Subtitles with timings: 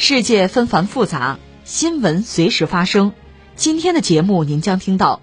[0.00, 3.12] 世界纷繁复杂，新闻随时发生。
[3.56, 5.20] 今天的节目您将听到：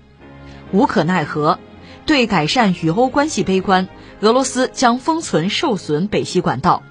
[0.74, 1.60] 无可奈何，
[2.06, 3.88] 对改善与欧关系悲观，
[4.20, 6.84] 俄罗斯将封存受损北溪管道。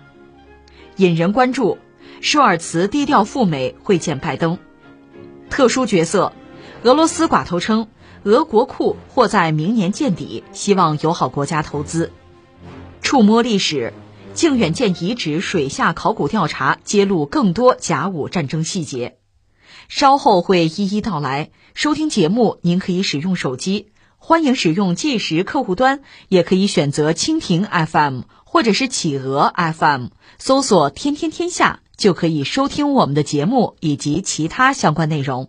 [0.96, 1.76] 引人关注，
[2.22, 4.56] 舒尔茨低调赴美会见拜登。
[5.50, 6.32] 特殊角色，
[6.84, 7.88] 俄罗斯寡头称，
[8.22, 12.10] 俄国库或在明年见底，希望友好国家投资。
[13.02, 13.92] 触摸历史。
[14.34, 19.18] 靖远舰遗址水下考古调查揭露更多甲午战争细节，
[19.88, 21.52] 稍后会一一道来。
[21.74, 30.06] 收听节目，您可以使用手机，欢迎使用计时客户端，也可以选择蜻蜓 FM 或者是企鹅 FM，
[30.38, 35.48] 搜索“天天天下”就可以收听我们的节目以及其他相关内容。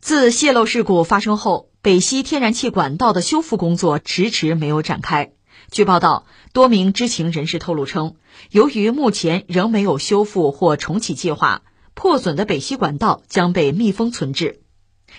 [0.00, 5.32] 自泄漏事故发生后，北溪天然气管道的修复工作迟迟没有展开。
[5.70, 8.16] 据报道，多名知情人士透露称，
[8.50, 11.62] 由于目前仍没有修复或重启计划，
[11.94, 14.60] 破损的北溪管道将被密封存置。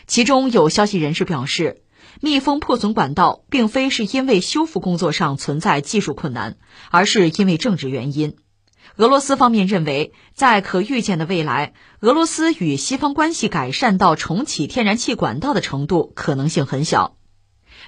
[0.06, 1.82] 其中有消息人士表示，
[2.22, 6.60] 密封破损管道并非是因为修复工作上存在技术困难，
[6.92, 8.36] 而是因为政治原因。
[9.00, 17.16] 俄罗斯方面认为，在可预见的未来，俄罗斯与西方关系改善到重启天然气管道的程度可能性很小。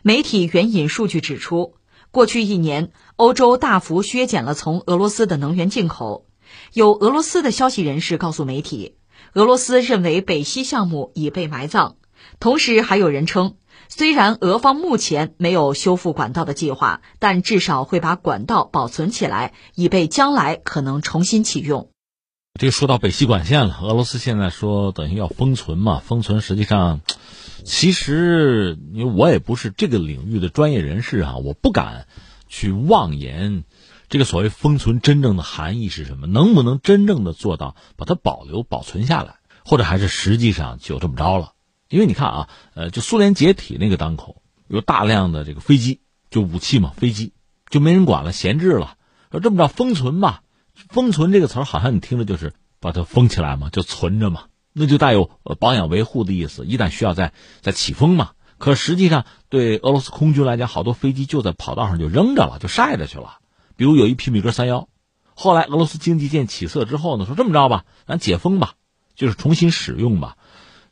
[0.04, 1.74] 媒体援引数据指出，
[2.12, 6.28] 过去一年，欧洲大幅削减了从俄罗斯的能源进口。
[6.72, 8.96] 有俄罗斯的消息人士告诉媒体，
[9.34, 11.98] 俄罗斯认为北溪项目已被埋葬。
[12.40, 13.58] 同时，还有人称。
[13.94, 21.90] 虽然俄方目前没有修复管道的计划，但至少会把管道保存起来，以备将来可能重新启用。
[22.58, 26.00] 这说到北溪管线了，俄罗斯现在说等于要封存嘛？
[26.00, 27.02] 封存实际上，
[27.66, 32.08] 其实因为我也不是这个领域的专业人士啊，我不敢
[32.48, 33.66] 去妄言
[34.08, 39.36] 这个所谓封存真正的含义是什么，能不能真正的做到把它保留保存下来，
[39.66, 41.52] 或者还是实际上就这么着了？
[41.92, 47.34] 因为你看啊，呃，就苏联解体那个当口，有大量的这个飞机，就武器嘛，飞机
[47.70, 48.96] 就没人管了，闲置了。
[49.30, 50.42] 说这么着封存吧，
[50.90, 55.30] 封存这个词儿好像你听着就是把它封起来嘛，就存着嘛，那就带有
[55.60, 56.66] 保养维护的意思。
[56.66, 58.32] 一旦需要再再起风嘛。
[58.58, 63.40] 可实际上对俄罗斯空军来讲，好多飞机就在跑道上就扔着了，就晒着去了。
[63.76, 64.88] 比如有一批米格三幺，
[65.34, 68.76] 后来俄罗斯经济舰起色之后呢，说这么着吧，咱解封吧，
[69.16, 70.38] 就是重新使用吧。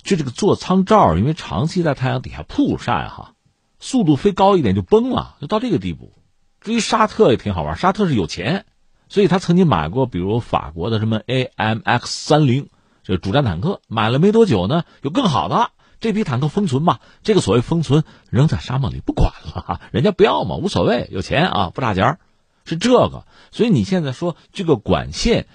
[0.01, 3.33] 就这个座舱罩，因为长期在太阳底下曝晒哈，
[3.79, 6.13] 速度飞高一点就崩了，就到这个地步。
[6.61, 8.65] 至于沙特也挺好玩，沙特是有钱，
[9.09, 12.69] 所以他曾经买过，比如法国的什么 AMX 三零
[13.03, 17.01] 这主战坦克，买了没多久呢，有更好的这批坦克封存吧。
[17.21, 22.19] 这个所谓封存，扔在沙漠里不管了， 人家不要嘛，无所谓，有钱啊，不差钱
[22.65, 23.25] 是这个。
[23.51, 25.45] 所以你现在说这个管线。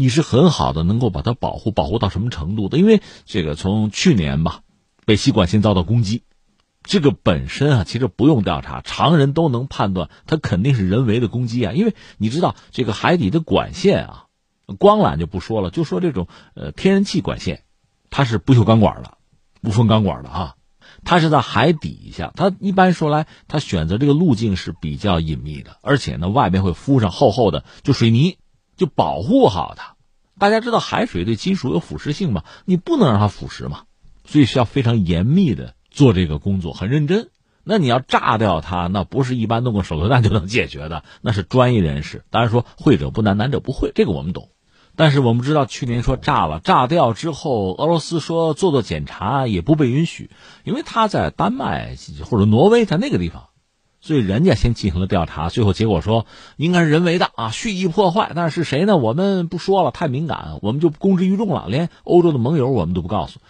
[0.00, 2.78] 你是很好的，能够把它保护，保护到什么程度的？
[2.78, 4.60] 因为这个从去年吧，
[5.04, 6.22] 北溪管线遭到攻击，
[6.82, 11.74] 这个本身啊，其实不用调查，常人都能判断，它肯定是人为的攻击啊。
[11.74, 14.24] 因为你知道，这个海底的管线啊，
[14.78, 17.64] 光缆就不说了，就说这种呃天然气管线，
[18.08, 19.18] 它是不锈钢管的，
[19.62, 20.54] 无缝钢管的啊，
[21.04, 28.38] 它是在海底下，它一般说来，它选择这个路径是比较隐秘的，而且呢，外面会敷上厚厚的就水泥。
[28.80, 29.96] 就保护好它，
[30.38, 32.44] 大家知道海水对金属有腐蚀性嘛？
[32.64, 33.82] 你不能让它腐蚀嘛，
[34.24, 37.28] 所以需要非常严密的做这个工作，很认真。
[37.62, 42.24] 那你要炸掉它，那不是一般弄个手榴弹就能解决的，那是专业人士。
[42.30, 44.48] 当然说会者不难，难者不会，这个我们懂。
[44.96, 50.30] 但是我们知道，去年说炸了，炸掉之后，俄罗斯说做做检查也不被允许，
[50.64, 53.49] 因为他在丹麦或者挪威，在那个地方。
[54.00, 56.26] 所以人家先进行了调查，最后结果说
[56.56, 58.32] 应该是人为的啊，蓄意破坏。
[58.34, 58.96] 但是谁呢？
[58.96, 61.66] 我们不说了，太敏感，我们就公之于众了。
[61.68, 63.40] 连欧洲的盟友我们都不告诉。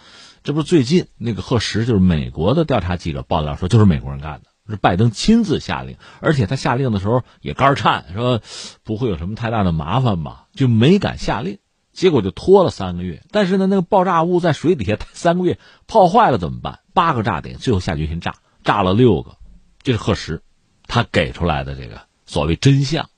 [0.43, 8.41] 这不是最近那个赫什，就是美国的调查记者爆料说，就是美国人干的，是拜登亲自下令，而且他下令的时候也肝颤，说
[8.83, 11.59] 不会有什么太大的麻烦吧，就没敢下令。
[11.93, 13.21] 结果就拖了三个月。
[13.31, 16.79] 但是呢，那个爆炸物在水底下三个月泡坏了怎么办？
[16.93, 19.37] 八个炸点，最后下决心炸，炸了六个。
[19.83, 20.41] 这是赫什，
[20.87, 23.09] 他给出来的这个所谓真相，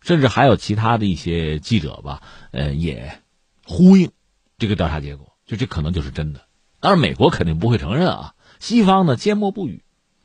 [0.00, 3.20] 甚至还有其他的一些记者吧，呃，也
[3.64, 4.10] 呼应
[4.58, 6.42] 这个调查结果，就这可能就是真的。
[6.80, 9.82] 当然，美国肯定不会承认啊，西方呢缄默不语。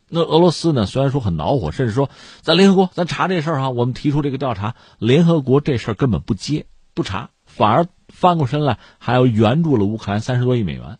[0.09, 2.09] 那俄罗斯呢，虽然说很恼火，甚至说
[2.41, 10.97] 在联合国咱查这事儿哈，我们提出这个调查，联合国这事儿根本不接不查，反而翻过身来还要援助了乌克兰三十多亿美元。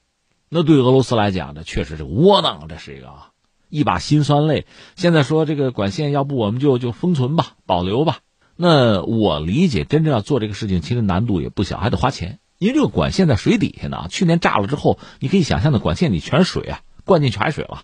[0.49, 3.31] 那对俄罗斯来讲呢，确实是窝囊，这是一个啊，
[3.69, 4.65] 一把辛酸泪。
[4.95, 8.19] 现在说这个管线，要不我们就就封存吧，保留吧。
[8.55, 12.39] 那我理解，真正要做这个事情，其实难度也不小，还得花钱。
[12.57, 17.83] 因为这个管线在水底下呢，去年炸了之后，你可以想象的管线里全是水啊，灌进去海水了，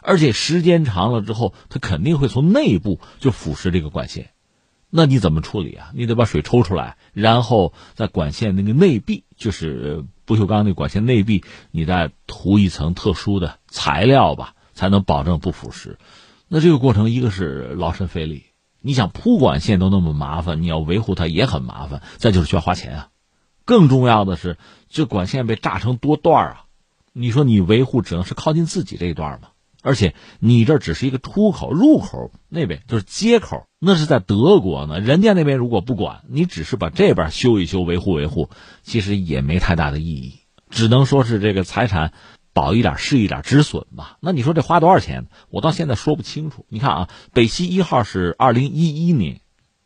[0.00, 4.30] 而且时间长了之后，它肯定会从内部就腐蚀这个管线。
[4.88, 5.90] 那你怎么处理啊？
[5.92, 15.96] 你得把水抽出来，然后在管线那个内壁，就是不锈钢那管线内壁，你再涂一层特殊的材料吧，才能保证不腐蚀。
[16.48, 18.44] 那这个过程一个是劳神费力。
[18.80, 23.08] 你想铺管线都那么麻烦，你要维护它也很麻烦，再就是需要花钱啊。
[23.64, 24.58] 更重要的是，
[24.90, 26.64] 这管线被炸成多段啊，
[27.14, 29.48] 你说你维护只能是靠近自己这一段吗？
[29.82, 38.50] 而且你这只是一个出口入口那边就是接口，那是在德国呢，人家那边如果不管你，只是把这边修一修、维护维护，
[38.82, 42.12] 其实也没太大的意义，只能说是这个财产。
[42.54, 44.16] 保一点是一点止损吧。
[44.20, 45.26] 那你说这花多少钱？
[45.50, 46.64] 我到现在说不清楚。
[46.70, 49.40] 你看啊，北溪一号是二零一一年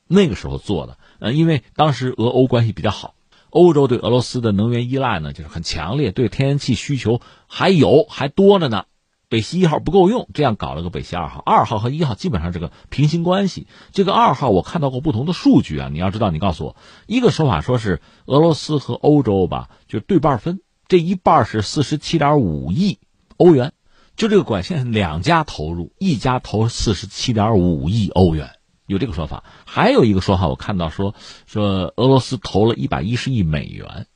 [0.06, 3.14] 那个时候做的，呃，因为当时俄欧关系比较好，
[3.50, 8.84] 欧洲对俄罗斯的能源依赖呢就是很强烈，对天然气需求还有还多着呢。
[9.30, 13.66] 北溪一号不够用，这样搞了个北溪二号，二号和一号基本上这个平行关系。
[13.92, 16.76] 这个二号我看到过不同的数据啊，你要知道，你告诉我
[17.06, 20.60] 一个说法，说是俄罗斯和欧洲吧，就对半分。
[20.88, 22.99] 这一半是四十七点五亿
[23.37, 23.75] 欧元，
[24.17, 28.52] 就这个管线两家投入，一家投四十七点五亿欧元，
[28.87, 29.44] 有这个说法。
[29.67, 31.14] 还有一个说法，我看到说
[31.46, 34.06] 说俄罗斯投了一百一十亿美元，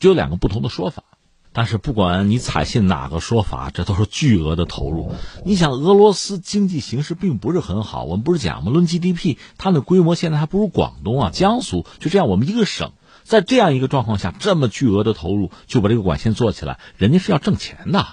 [0.00, 1.04] 就有两个不同的说法。
[1.52, 5.12] 但是不管你采信哪个说法，这都是巨额的投入。
[5.44, 8.72] 你想，俄罗斯经济形势并不是很好，我们不是讲吗？
[8.72, 12.92] 论 GDP，它的规模现在还不如广东啊、江苏，就这样，我们一个省。
[13.24, 18.06] 在这样一个状况下，这么巨额的投入就把这个管线做起来，人家是要挣钱的，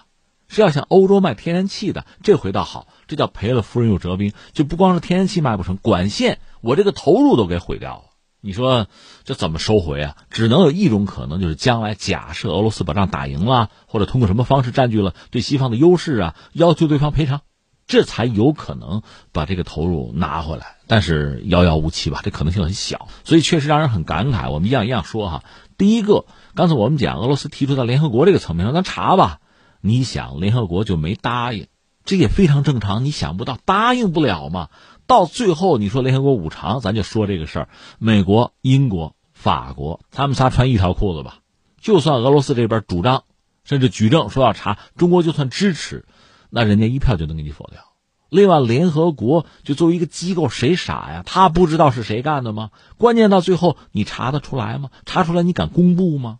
[0.47, 2.05] 是要向欧洲卖天然气的。
[2.23, 8.03] 这回倒好，这叫赔了夫人又折兵，就不光是天然气卖不成，管线我这个投入都给毁掉了。
[8.41, 8.87] 你说
[9.25, 10.15] 这怎么收回啊？
[10.29, 17.41] 只能有一种可能，就是将来假设俄罗斯把仗打赢了，或者通过什么方式占据了对西方的优势啊，要求对方赔偿。
[17.89, 19.01] 这才有可能
[19.31, 24.51] 把这个投入拿回来，但是遥遥无期吧，这可能性很小，所以确实让人很感慨。
[24.51, 25.43] 我们一样一样说哈，
[25.75, 29.39] 第一个，刚才我们讲俄罗斯提出到联合国这个层面上，咱查吧，
[29.81, 31.65] 你想联合国就没答应，
[32.05, 33.03] 这也非常正常。
[33.05, 34.69] 你想不到答应不了嘛？
[35.07, 41.39] 到最后你说联合国五常，咱就说这个事儿，美国、英国、法国，他们仨穿一条裤子吧？
[41.81, 43.23] 就算俄罗斯这边主张，
[43.63, 46.05] 甚至举证说要查，中国就算支持。
[46.49, 47.81] 那人家一票就能给你否掉。
[48.29, 51.23] 另外，联合国就作为一个机构，谁傻呀？
[51.25, 52.69] 他不知道是谁干的吗？
[52.97, 54.91] 关键到最后，你查得出来吗？
[55.05, 56.37] 查出来你敢公布吗？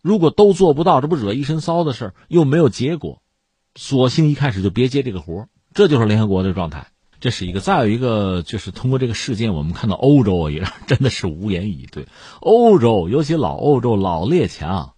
[0.00, 3.20] 如果都做不到，这不惹一身骚的事儿，又没有结果，
[3.74, 6.86] 索性一开始就别接这个活这就是联合国的状态。
[7.18, 7.58] 这是一个。
[7.58, 12.06] 再有一个，就是通过这个事件，我们看到欧洲也 真的是无言以对。
[12.38, 14.93] 欧洲，尤其老欧洲、老列强。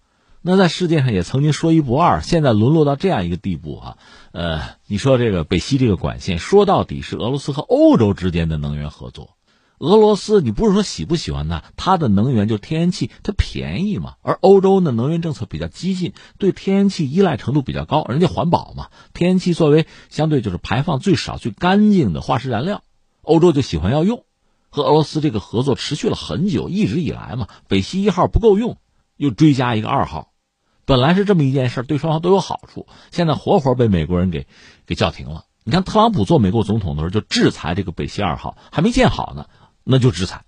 [0.49, 3.99] 那在世界上也曾经说一不二，现在沦落到这样一个地步啊，
[4.31, 9.31] 呃，你说这个北溪这个管线，说到底是俄罗斯和欧洲之间的能源合作。
[9.79, 14.15] 俄罗斯你不是说喜不喜欢它，它的能源就天然气，它便宜嘛。
[14.23, 22.85] 而欧洲呢，能源政策比较激进，对天然气依赖程度比较高，人家环保嘛，天然气作为相对就是排放最少、最干净的化石燃料，
[23.23, 24.23] 欧洲就喜欢要用。
[24.69, 28.77] 和俄罗斯这个合作持续了很久，一直以来嘛，北溪一号不够用，
[29.17, 30.31] 又追加一个二号。
[30.87, 32.87] 本来是这么一件事，对双方都有好处。
[33.11, 34.47] 现在活活被美国人给
[34.87, 35.45] 给叫停了。
[35.65, 39.47] 你看，特朗普做美国总统的时候就制裁这个北溪二号，还没建好呢，
[39.83, 40.45] 那就制裁。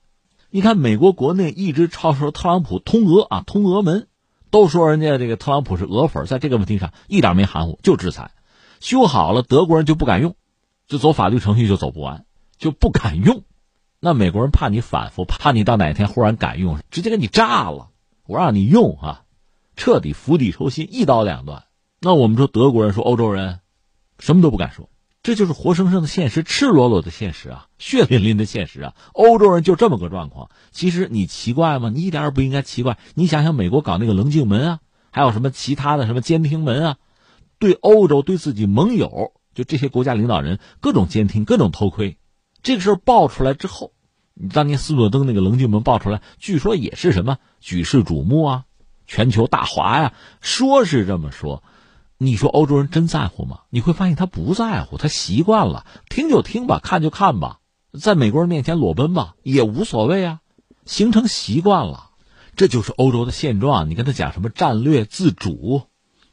[0.51, 4.07] 你看，美国国内一直嘲说特朗普通俄啊，通俄门，
[4.51, 8.31] 都说人家这个特朗普是俄粉，在这个问题上一点没含糊，就制裁。
[8.79, 10.37] 修好了，德国人就不敢用，
[10.87, 12.27] 就走法律程序就走不完，
[12.57, 13.43] 就不敢用。
[13.99, 17.89] 那美国人怕你反复，怕你到哪天忽然敢用，直接给你炸了。
[18.25, 19.23] 我让你用啊。
[19.79, 21.63] 彻底釜底抽薪，一刀两断。
[22.01, 23.61] 那我们说德国人说欧洲人，
[24.19, 24.91] 什么都不敢说，
[25.23, 28.95] 这就是活生生的现实，赤裸裸的现实啊，血淋淋的现实啊。
[29.13, 30.51] 欧洲人就这么个状况。
[30.73, 31.91] 其实你奇怪吗？
[31.95, 32.99] 你一点也不应该奇怪。
[33.15, 34.81] 你想想，美国搞那个棱镜门啊，
[35.13, 36.97] 还有什么其他的什么监听门啊，
[37.61, 42.19] 对欧洲对自己盟友，就这些国家领导人各种监听、各种偷窥。
[42.65, 43.93] 这个事儿爆出来之后，
[44.53, 48.65] 当年斯诺登那个棱镜门爆出来，据说也是什么举世瞩目啊，
[49.09, 51.65] 全球大华呀，说是这么说。
[52.19, 53.61] 你说欧洲人真在乎吗？
[53.71, 57.59] 你会发现他不在乎，他习惯了，听就听吧，看就看吧，
[57.99, 60.41] 在美国人面前裸奔吧也无所谓啊，
[60.85, 62.11] 形成习惯了，
[62.55, 63.89] 这就是欧洲的现状。
[63.89, 65.88] 你跟他讲什么战略自主？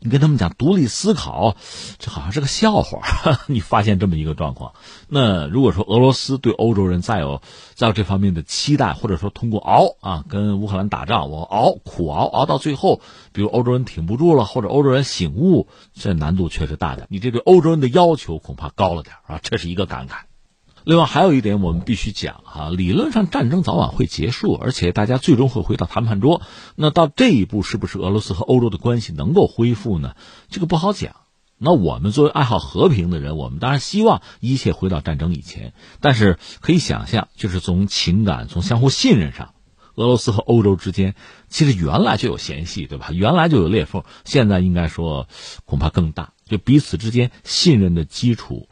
[0.05, 1.55] 你跟他们讲独立思考，
[1.97, 3.01] 这好像是个笑话。
[3.47, 4.73] 你发现这么一个状况，
[5.07, 7.41] 那如果说俄罗斯对欧洲人再有
[7.73, 13.01] 再有这方面的期待，或者说通过熬啊，跟乌克兰打仗，我熬苦熬熬到最后，
[13.33, 17.07] 比如欧洲人挺不住了，或者欧洲人醒悟，这难度确实大点。
[17.09, 20.34] 你这对欧洲人的要求恐怕高了点啊，这是一个感慨。
[20.85, 26.43] 另外还有一点，我们必须讲哈，理论上战争早晚会结束，而且大家最终会回到谈判桌。
[26.75, 30.15] 那到这一步，是不是俄罗斯和欧洲的关系能够恢复呢？
[30.49, 31.15] 这个不好讲。
[31.57, 35.73] 那我们作为爱好和平的人，我们当然希望一切回到战争以前。
[36.01, 39.55] 但是可以想象，就是从情感、从相互信任上，
[39.95, 41.15] 俄罗斯和欧洲之间
[41.47, 43.09] 其实原来就有嫌隙，对吧？
[43.11, 45.27] 原来就有裂缝，现在应该说
[45.65, 48.67] 恐怕更大，就彼此之间信任的基础。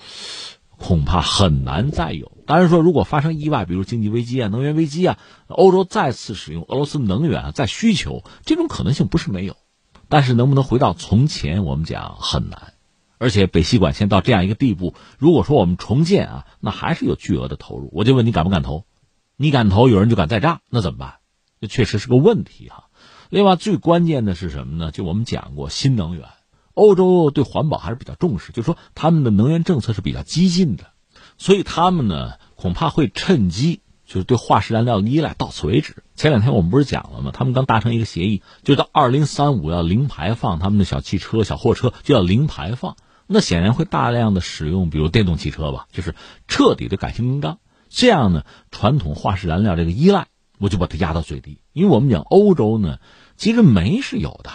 [0.83, 2.33] 恐怕很难再有。
[2.45, 9.55] 当然说，如果发生意外，比如经济危机啊、能源危机啊，欧洲再次使用俄罗斯能源啊，在需求这种可能性不是没有，
[10.09, 12.73] 但是能不能回到从前，我们讲很难。
[13.17, 17.89] 而且北溪管线到这样一个地步，如果说我们重建啊，那还是有巨额的投入。
[17.93, 18.83] 我就问你敢不敢投？
[19.37, 21.13] 你敢投，有人就敢再炸，那怎么办？
[21.61, 22.89] 这确实是个问题哈。
[23.29, 24.91] 另外，最关键的是什么呢？
[24.91, 26.25] 就我们讲过新能源。
[26.73, 30.85] 欧洲对环保还是比较重视，就是说他们的能源政策是比较激进的，
[31.37, 36.03] 所以他们呢恐怕会趁机就是对化石燃料依赖到此为止。
[36.15, 37.31] 前两天我们不是讲了吗？
[37.33, 42.95] 他们刚达成一个协议，就到二零三五要零排放，他们的小汽车、小货车就要零排放。
[43.25, 46.13] 那显然会大量的使用，比如电动汽车吧，就是
[46.47, 47.59] 彻底的改型更刚。
[47.89, 50.27] 这样呢，传统化石燃料这个依赖
[50.59, 51.59] 我就把它压到最低。
[51.71, 52.99] 因为我们讲欧洲呢，
[53.37, 54.51] 其实煤是有的。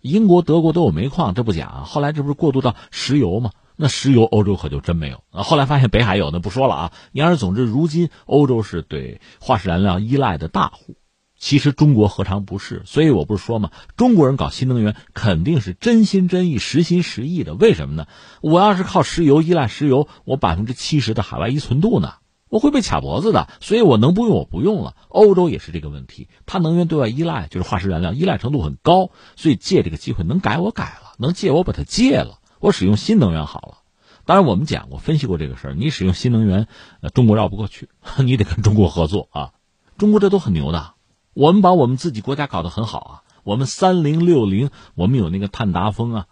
[0.00, 1.82] 英国、德国都有煤矿，这不假。
[1.84, 3.50] 后来这不是过渡到石油吗？
[3.80, 5.42] 那石油欧洲可就真没有啊。
[5.42, 6.92] 后来发现北海有，那不说了啊。
[7.12, 10.96] 言而总之，如今欧洲是对化石燃料依赖的大户，
[11.38, 12.82] 其实中国何尝不是？
[12.86, 17.54] 所以我不是说嘛，中国人搞新能源肯定是真心真意、实心实意的。
[17.54, 18.06] 为什么呢？
[18.40, 22.14] 我要是靠石油依赖石油，我百分之七十的海外依存度呢？
[22.48, 24.96] 我会被卡脖子的，所以我能不用我不用了。
[25.08, 33.78] 欧洲也是这个问题，它能源对外依赖就是化石燃料依赖程度很高，所以借这个机会能改我改了，能借我把它借了，我使用新能源好了。
[34.24, 36.68] 当然我们讲过分析过这个事儿，你使用新能源，
[37.00, 37.88] 呃，中国绕不过去，
[38.24, 39.52] 你得跟中国合作啊。
[39.96, 40.92] 中国这都很牛的，
[41.34, 43.12] 我们把我们自己国家搞得很好啊，
[43.42, 46.26] 我们三零六零，我们有那个碳达峰啊，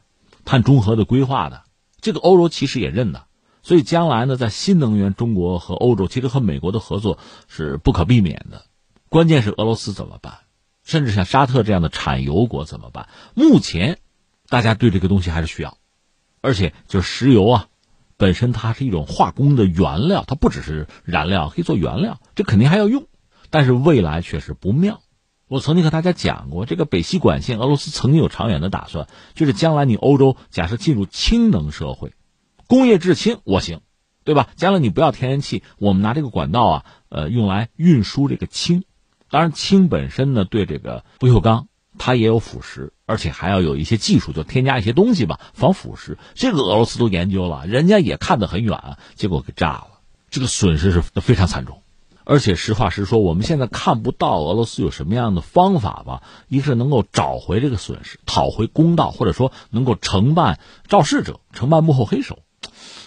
[0.45, 1.63] 碳中和的规划的，
[2.01, 3.25] 这个欧洲其实也认的。
[3.67, 7.19] 所以将来呢，在新能源，中国和欧洲其实和美国的合作
[7.49, 8.65] 是不可避免的。
[9.09, 10.35] 关键是俄罗斯怎么办？
[10.85, 13.09] 甚至像沙特这样的产油国怎么办？
[13.35, 13.99] 目前，
[14.49, 15.79] 大家对这个东西还是需要，
[16.43, 17.67] 而且就是石油啊，
[18.17, 23.09] 本身它是一种化工的原料，它不只是燃料，可以做原料，这肯定还要用。
[23.51, 25.01] 但是未来确实不妙。
[25.49, 32.13] 我曾经和大家讲过，这个北溪管线，俄罗斯曾经有长远的打算，就是将来你欧洲假设进入氢能社会。
[32.67, 33.81] 工业制氢我行，
[34.25, 34.49] 对吧？
[34.57, 38.85] 将来你不要天然气，我们拿这个管道啊，呃，用来运输这个氢。
[39.31, 41.69] 当然，氢本身呢，对这个不锈钢
[41.99, 46.17] 它也有腐蚀，而且还要有一些技术，就添加一些东西吧，防腐蚀。
[46.35, 49.89] 这个俄罗斯都研究了，人家也看得很远，结果给炸了，
[50.31, 51.83] 这个损失是非常惨重。
[52.25, 56.23] 而且实话实说，我们现在看不到俄罗斯有什么样的方法吧？
[56.49, 60.59] 一是能够找回这个损失，讨回公道，或者说能够承办
[60.89, 62.41] 肇事者，承办幕后黑手。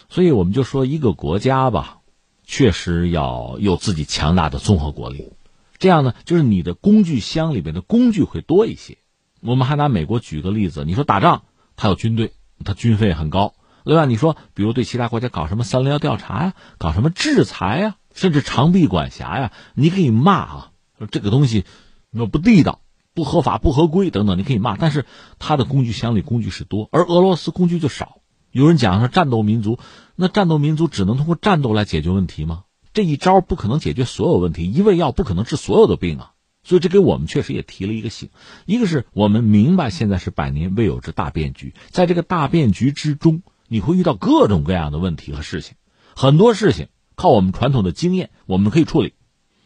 [0.10, 2.00] 所以我们就说，一个国家吧，
[2.44, 5.34] 确实要有自己强大的综合国力，
[5.78, 8.98] 这样呢，就是你的工具箱里面的工具会多一些。
[9.42, 11.44] 我们还拿美国举个例子，你说打仗，
[11.76, 12.34] 他有军队，
[12.66, 13.54] 他军费很高。
[13.86, 20.72] 另外，你说，比如对其他国家搞什么三零幺调查呀，搞什么制裁呀，甚至长臂管辖呀，你可以骂啊，
[21.12, 21.66] 这个东西
[22.10, 22.82] 那不地道、
[23.14, 24.76] 不合法、不合规等等，你可以骂。
[24.76, 25.06] 但是
[25.38, 28.19] 他的工具箱里工具是多，而俄罗斯工具就少。
[28.52, 29.80] 有人讲说战斗民族，
[30.16, 32.64] 那战斗民族只能通过战斗来解决问题吗？
[32.94, 36.32] 这一招不可能解决所有问题，一味药不可能治所有的病啊。
[36.64, 38.30] 所以这给我们确实也提了一个醒，
[38.66, 45.76] 一个是我们明白现在是百年未有之大变局，在这个大变局之中，你会遇到各种各样的问题和事情，
[46.16, 49.14] 很多事情靠我们传统的经验我们可以处理，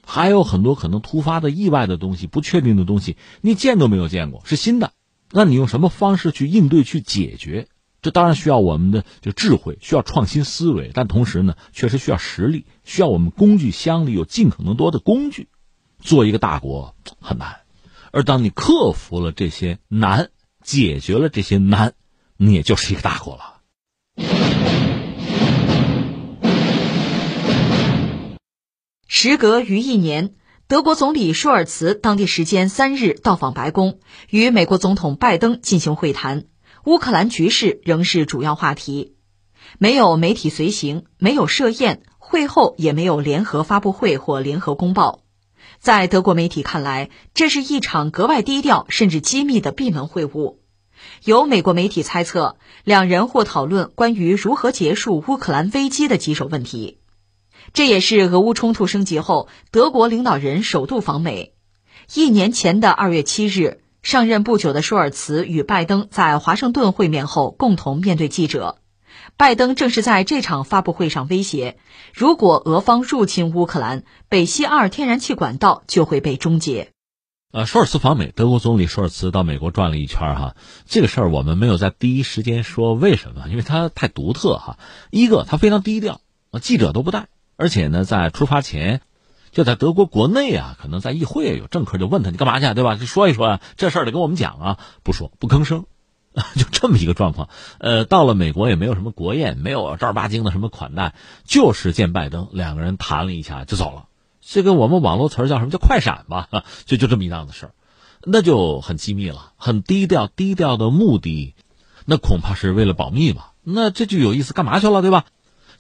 [0.05, 4.91] 还有很多可能突发的意外的东西、不确定的东西，你见都没有见过，是新的，
[5.31, 7.67] 那你用什么方式去应对、去解决？
[8.03, 15.47] 这当然需要我们的就智慧，需要创新思维，但同时呢，确实需要实力，需要我们工具箱里有尽可能多的工具。
[15.99, 17.61] 做一个大国很难，
[18.11, 20.31] 而当你克服了这些难，
[20.61, 21.93] 解决了这些难，
[22.35, 23.61] 你也就是一个大国了。
[29.07, 30.33] 时隔逾一年，
[30.67, 36.43] 德国总理舒尔茨当地时间三日到访白宫，与美国总统拜登进行会谈。
[36.85, 39.15] 乌克兰局势仍是主要话题，
[39.77, 45.21] 没有媒体随行，没有设宴，会后也没有联合发布会或联合公报。
[45.79, 50.57] 在德国媒体看来，这是一场格外低调甚至机密的闭门会晤。
[51.23, 56.99] 有美国媒体猜测，两人或讨论关于如何结束乌克兰危机的棘手问题。
[57.71, 61.53] 这也是俄乌冲突升级后，德国领导人首度访美。
[62.13, 63.82] 一年前的二月七日。
[64.03, 68.77] 上任不久的舒尔茨与拜登在华盛顿会面后，共同面对记者。
[69.37, 71.77] 拜登正是在这场发布会上威胁，
[72.13, 76.91] 如果俄方入侵乌克兰，北溪二天然气管道就会被终结。
[77.53, 80.55] 呃，舒尔茨访美，德国总理舒尔茨到美国转了一圈哈，
[80.85, 84.77] 这个事儿我们没有在第一时间说为什么，因为他太独特哈。
[85.11, 86.19] 一个，他非常低调，
[86.61, 88.99] 记者都不带，而且呢，在出发前。
[89.53, 92.95] 就在德国国内啊，可能在议会有政客就问他你干嘛去，对吧？
[92.95, 95.85] 就说一说啊，这事儿得跟我们讲啊，不说不吭声，
[96.57, 97.49] 就这么一个状况。
[97.77, 101.13] 呃，到了美国也没有什么国宴，没有正儿八经的什么款待，
[101.45, 104.05] 就是见拜登，两个人谈了一下就走了。
[104.41, 106.49] 这个我们网络词儿叫什么叫快闪吧？
[106.85, 107.71] 就就这么一档子事儿，
[108.23, 110.27] 那就很机密了，很低调。
[110.27, 111.53] 低调的目的，
[112.05, 113.53] 那恐怕是为了保密吧？
[113.61, 115.25] 那这就有意思，干嘛去了，对吧？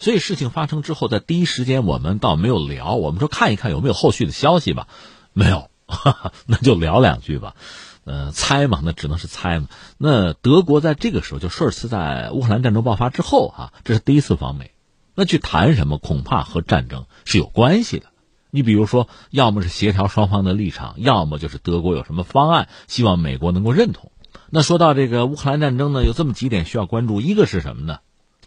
[0.03, 4.89] 所以事情发生之后，在第一时间我们倒没有聊，我们说看一看有没有后续的消息吧，
[5.31, 5.69] 没有，
[6.45, 7.55] 那就聊两句吧，
[8.03, 9.69] 呃，猜嘛，那只能是猜嘛。
[9.97, 14.71] 那德国在这个时候，就舒尔茨在乌克兰战争爆发之后啊，这是第一次访美，
[15.15, 18.07] 那去谈什么，恐怕和战争是有关系的。
[18.51, 24.11] 你比如说，要么是协调双方的立场，要么就是德国有什么方案，希望美国能够认同。
[24.49, 27.99] 那说到这个乌克兰战争呢，有这么几点需要关注，一个是什么呢？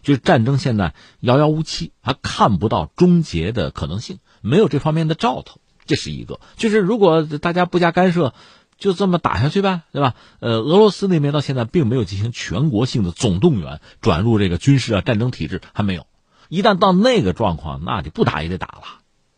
[0.07, 6.39] 就是战争现在遥遥无期，还看不到终结的可能性，没有这方面的兆头，这是一个。
[6.55, 8.33] 就是如果大家不加干涉，
[8.77, 10.15] 就这么打下去呗，对吧？
[10.39, 16.07] 呃，俄罗斯那边到现在并没有进行全国性的总动员，转入这个军事啊战争体制还没有。
[16.47, 18.83] 一旦到那个状况，那就不打也得打了，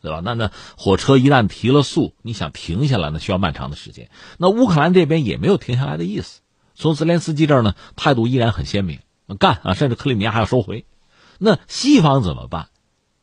[0.04, 0.22] 对吧？
[0.24, 4.12] 那那火车一旦提了速，你想停下来，那需要漫长的时间。
[4.38, 6.42] 那乌克兰这边也没有停下来的意思，
[6.76, 9.00] 从泽连斯基这儿呢，态度依然很鲜明。
[9.36, 9.74] 干啊！
[9.74, 10.86] 甚至克里米亚还要收回，
[11.38, 12.70] 那西方怎么办？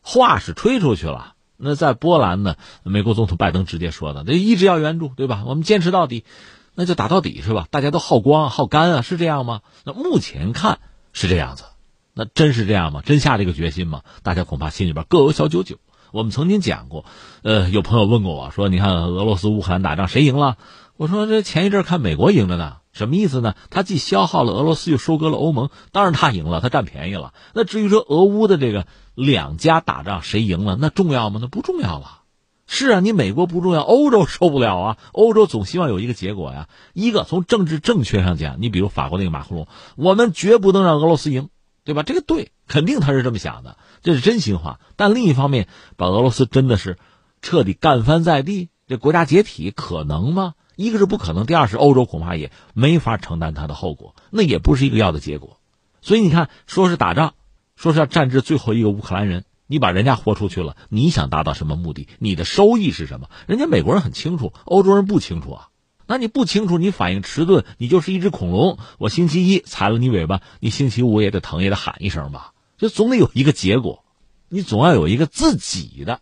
[0.03, 1.35] 话是吹出去了。
[1.57, 2.57] 那在波兰呢？
[2.83, 5.45] 美国总统拜登直接说的，这一直要援助，对吧？
[5.47, 6.25] 我们坚持到底，
[6.75, 7.67] 那就打到底，是吧？
[7.71, 9.63] 大家都耗光耗干啊，是这样吗？
[9.85, 10.79] 那目前看
[11.13, 11.65] 是这样子，
[12.13, 13.01] 那真是这样吗？
[13.05, 14.03] 真下这个决心吗？
[14.23, 15.79] 大家恐怕心里边各有小九九。
[16.13, 17.05] 我们曾经讲过，
[17.43, 20.57] 呃，有朋友问过我说：“你看俄罗斯乌克兰打仗谁赢了？”
[20.97, 23.55] 我说：“这前一阵看美国赢着呢。”什么意思呢？
[23.69, 27.35] 他既消耗了俄罗斯，又收割了欧盟，当然他赢了，他占便宜了。
[27.53, 31.39] 那至于说俄乌的这个两家打仗谁赢了，那重要吗？
[31.43, 32.23] 那不重要了。
[32.67, 34.99] 是啊，你美国不重要，欧洲受不了啊。
[35.13, 36.69] 欧洲总希望有一个结果呀。
[36.95, 41.51] 一个从政治正确上讲，你比如法国那个马克龙，我们绝不能让俄罗斯赢，
[41.85, 42.03] 对吧？
[42.03, 44.81] 这个对，肯定他是这么想的，这是真心话。
[44.97, 46.99] 但另一方面，把俄罗斯真的是
[47.43, 50.55] 彻底干翻在地，这国家解体可能吗？
[50.77, 55.59] 一个是不可能，第二是欧洲恐怕也没法承担它的后果，那也不是一个要的结果。
[56.03, 57.35] 所以你看，说是打仗，
[57.75, 62.07] 说是要战至最后一个乌克兰人，你把人家豁出去了，你想达到什么目的？
[62.19, 63.29] 你的收益是什么？
[63.47, 65.69] 人家美国人很清楚，欧洲人不清楚啊。
[66.07, 68.79] 那你不清楚，你反应迟钝，你就是一只恐龙。
[68.99, 72.53] 我星期一踩了你尾巴，你星期五也得疼，也得喊一声吧。
[72.79, 74.05] 就总得有一个结果，
[74.49, 76.21] 你总要有一个自己的，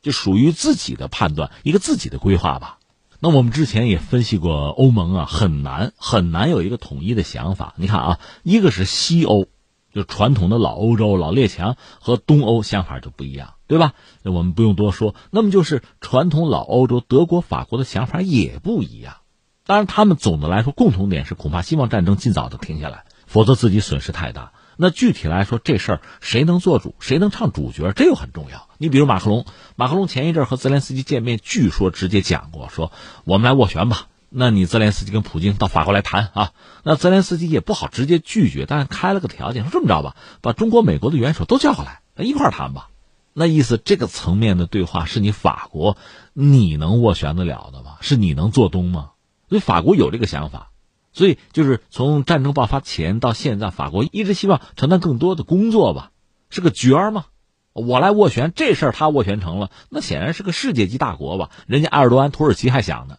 [0.00, 2.78] 就属于自己的判断，一个自己的规划吧。
[3.20, 7.74] 那我们之前也分析过，欧盟啊很难很难有一个统一的想法。
[7.76, 9.46] 你看啊，一个是西欧，
[9.92, 13.94] 就传统的老欧洲老列强和东欧想法就不一样，对吧？
[14.22, 15.14] 那我们不用多说。
[15.30, 19.16] 那么就是传统老欧洲德国、法国的想法也不一样。
[19.64, 24.52] 当然，他们总的来说共同点是恐怕希望战争尽早的停下来，否则自己损失太大。
[24.76, 28.68] 那具体来说，这事儿谁能做主，谁能唱主角，这又很重要。
[28.78, 32.92] 你比如马克龙，马克龙前一阵和泽连斯基见面，据说直接讲过，说
[33.24, 34.08] 我们来斡旋吧。
[34.28, 36.52] 那你泽连斯基跟普京到法国来谈啊？
[36.82, 42.88] 那泽连斯基也不好直接拒绝，但是开了个条件，说这么着吧，把中国、美国的元首都叫过来，一块谈吧。
[43.32, 45.96] 那意思，这个层面的对话是你法国
[46.32, 47.96] 你能斡旋得了的吗？
[48.00, 49.10] 是你能做东吗？
[49.48, 50.70] 所以法国有这个想法。
[51.16, 56.12] 所以就是从战争爆发前到现在，法国一直希望承担更多的工作吧，
[56.50, 57.24] 是个角儿嘛。
[57.72, 61.48] 我来斡旋这事儿，他斡旋成了，那显然是个世界级大国吧？
[61.66, 63.16] 人家埃尔多安、土耳其还想呢，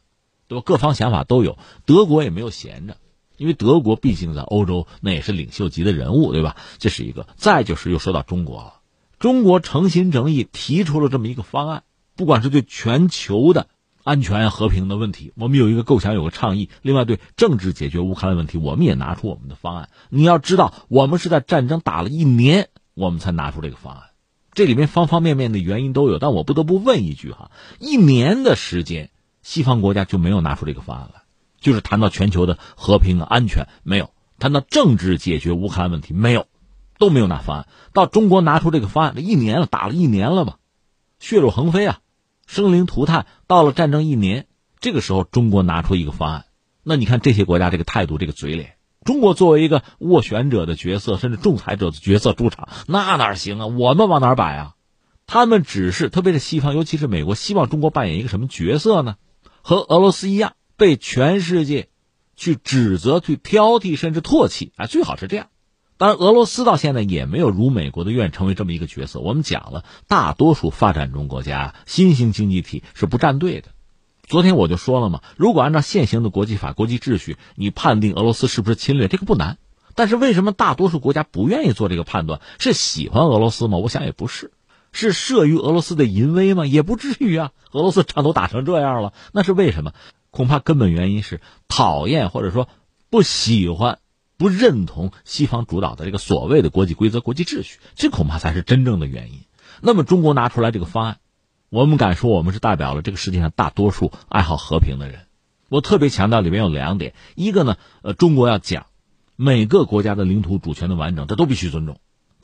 [0.48, 0.64] 对吧？
[0.64, 1.58] 各方想法都有，
[1.88, 2.98] 德国也没有闲着，
[3.36, 6.56] 因为德国毕竟在欧洲那也是领袖级的人物，对吧？
[6.78, 7.28] 这是一个。
[7.36, 8.74] 再就是又说到中国了，
[9.18, 11.82] 中国诚心诚意提出了这么一个方案，
[12.16, 13.68] 不管是对全球的
[14.08, 19.90] 安全和平的问题，我们有一个构想，有个倡议；另外对政治解决乌克兰问题，我们也拿出我们的方案。
[20.08, 24.04] 你要知道，我们是在战争打了一年，我们才拿出这个方案。
[24.54, 31.24] 这里面方方面面的原因都有，但我不得不问一句哈：一年的时间，西方国家就没有拿出这个方案来，
[31.60, 36.48] 就是谈到全球的和平安全没有，谈到政治解决乌克兰问题没有，
[36.98, 37.68] 都没有拿方案。
[37.92, 40.60] 到中国拿出这个方案，一年了，打了一年了吧，
[41.20, 42.00] 血肉横飞啊，
[42.48, 43.28] 生灵涂炭。
[43.46, 44.48] 到了战争一年，
[44.80, 46.46] 这个时候中国拿出一个方案，
[46.82, 48.74] 那你看这些国家这个态度，这个嘴脸。
[49.06, 53.68] 中国作为一个斡旋者的角色，甚至仲裁者的角色出场，那哪行啊？
[53.68, 54.74] 我们往哪摆啊？
[55.28, 59.16] 他们只是，特别是西方，尤其是美国，希望中国扮演一个什么角色呢？
[59.62, 61.90] 和俄罗斯一样，被全世界
[62.36, 64.88] 去指责、去挑剔，甚至唾弃啊！
[64.88, 65.48] 最好是这样。
[65.98, 69.20] 当然，俄罗斯到现在也没有如美国的愿成为这么一个角色。
[69.20, 73.70] 我们讲了，大多数发展中国家、新兴经济体是不站队的。
[74.28, 79.58] 昨天我就说了嘛，如果按照现行的国际法、国际秩序，你判定俄罗斯是不是侵略，这个不难。
[79.96, 82.42] 但是为什么大多数国家不愿意做这个判断？
[82.60, 83.80] 是喜欢俄罗斯吗？
[83.80, 84.52] 我想也不是。
[84.92, 86.66] 是慑于俄罗斯的淫威吗？
[86.66, 87.52] 也不至于啊。
[87.72, 89.94] 俄罗斯仗都打成这样了，那是为什么？
[90.30, 92.70] 恐怕根本原因是讨厌或者说
[93.10, 93.98] 不喜欢、
[94.38, 99.42] 不认同西方主导的这个所谓的国际规则、国际秩序，这恐怕才是真正的原因。
[99.82, 101.18] 那么中国拿出来这个方案。
[101.70, 105.28] 我们敢说，我们是代表了这个世界上大多数爱好和平的人。
[105.68, 108.86] 我特别强调里面有两点：一个呢，呃，中国要讲
[109.36, 111.96] 每个国家的领土主权的完整，这都必须尊重；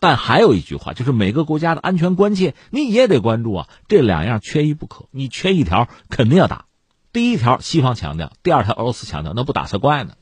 [0.02, 3.70] 但还有一句话，就是每个国家的安全关切你也得关注啊。
[3.88, 6.66] 这两样缺一不可，你缺一条肯定要打。
[7.14, 10.16] 第一条西方强调，第二条俄罗斯强调，那不打才怪呢。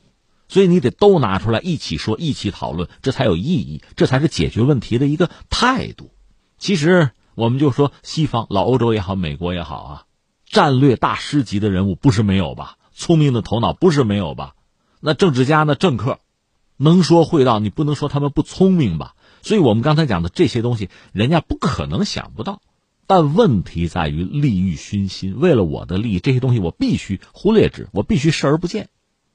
[0.52, 6.10] 所以你得都拿出来一起说，一起讨论，这才有意义，这才是解决问题的一个态度。
[6.58, 7.10] 其实。
[7.34, 10.04] 我们就说西方老欧洲也好，美国也好啊，
[10.44, 12.76] 战略大师级的人物不是没有吧？
[12.92, 14.54] 聪明的头脑不是没有吧？
[15.00, 15.74] 那政治家呢？
[15.74, 16.18] 政客
[16.76, 19.14] 能说会道，你不能说他们不聪明吧？
[19.40, 22.60] 所以我们刚才讲的这些东西，人家不可能想不到。
[23.06, 28.90] 但问题在于利欲熏心，为了我的利益，这些东西我必须忽略之，我必须视而不见，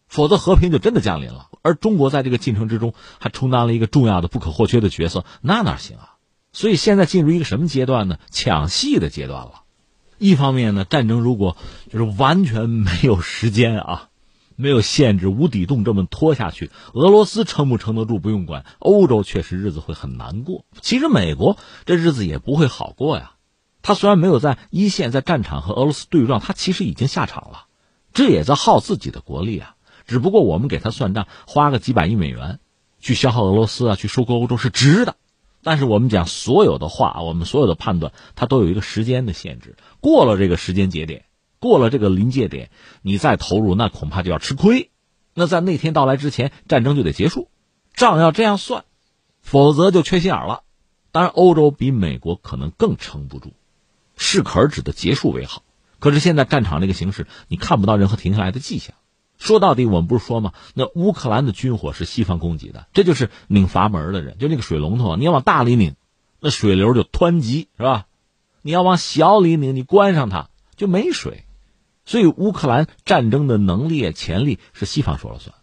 [0.08, 1.50] 否则和平就真的降临了。
[1.62, 6.16] 而中国在这个进程之中还充当了一个重要的、不可或缺的角色，那哪行啊？
[6.54, 8.18] 所以现在进入一个什么阶段呢？
[8.32, 9.64] 抢戏的阶段了。
[10.18, 11.56] 一方面呢，战争如果
[11.92, 14.10] 就是完全没有时间啊，
[14.56, 20.66] 没有限制，无底洞这么拖下去，俄罗斯撑不撑得住不用管，欧洲确实日子会很难过。
[20.82, 23.34] 其实美国这日子也不会好过呀。
[23.84, 27.68] 他虽然没有在一线在战场和俄罗斯对撞，他其实已经下场了，
[28.12, 29.76] 这也在耗自己的国力啊。
[30.08, 32.60] 只不过我们给他算账，花个几百亿美元
[33.00, 35.18] 去消耗俄罗斯啊，去收购欧洲是值的。
[35.62, 39.76] 但是我们讲所有的话，我们所有的判断，它都有一个时间的限制。
[40.00, 41.26] 过了这个时间节点，
[41.60, 42.70] 过了这个临界点，
[43.02, 44.92] 你再投入，那恐怕就要吃亏。
[45.34, 47.50] 那在那天到来之前，战争就得结束，
[47.94, 48.86] 账要这样算，
[49.42, 50.64] 否则就缺心眼了。
[51.12, 53.52] 当然，欧洲比美国可能更撑不住，
[54.16, 55.64] 适可而止的结束为好。
[56.00, 58.96] 可是现在战场这个形势，你看不到任何停下来的迹象。
[59.38, 60.54] 说到底，我们不是说吗？
[60.74, 65.96] 那乌克兰的军火是西方供给的，这就是拧阀门的人，就那个水龙头，你要往大里拧，
[66.40, 68.08] 那水流就湍急，是吧？
[68.62, 71.46] 你要往小里拧，你关上它就没水。
[72.06, 75.56] 所以乌克兰战争的能力、潜力是西方说了算。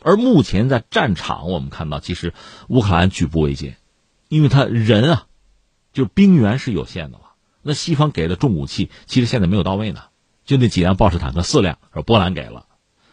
[0.00, 2.34] 而目前在战场，我们看到其实
[2.68, 3.76] 乌克兰举步维艰，
[4.28, 5.26] 因为他人啊，
[5.92, 7.24] 就兵源是有限的嘛。
[7.62, 10.02] 那西方给的重武器，其实现在没有到位呢，
[10.44, 12.66] 就那几辆豹式坦克四辆，而波兰给了。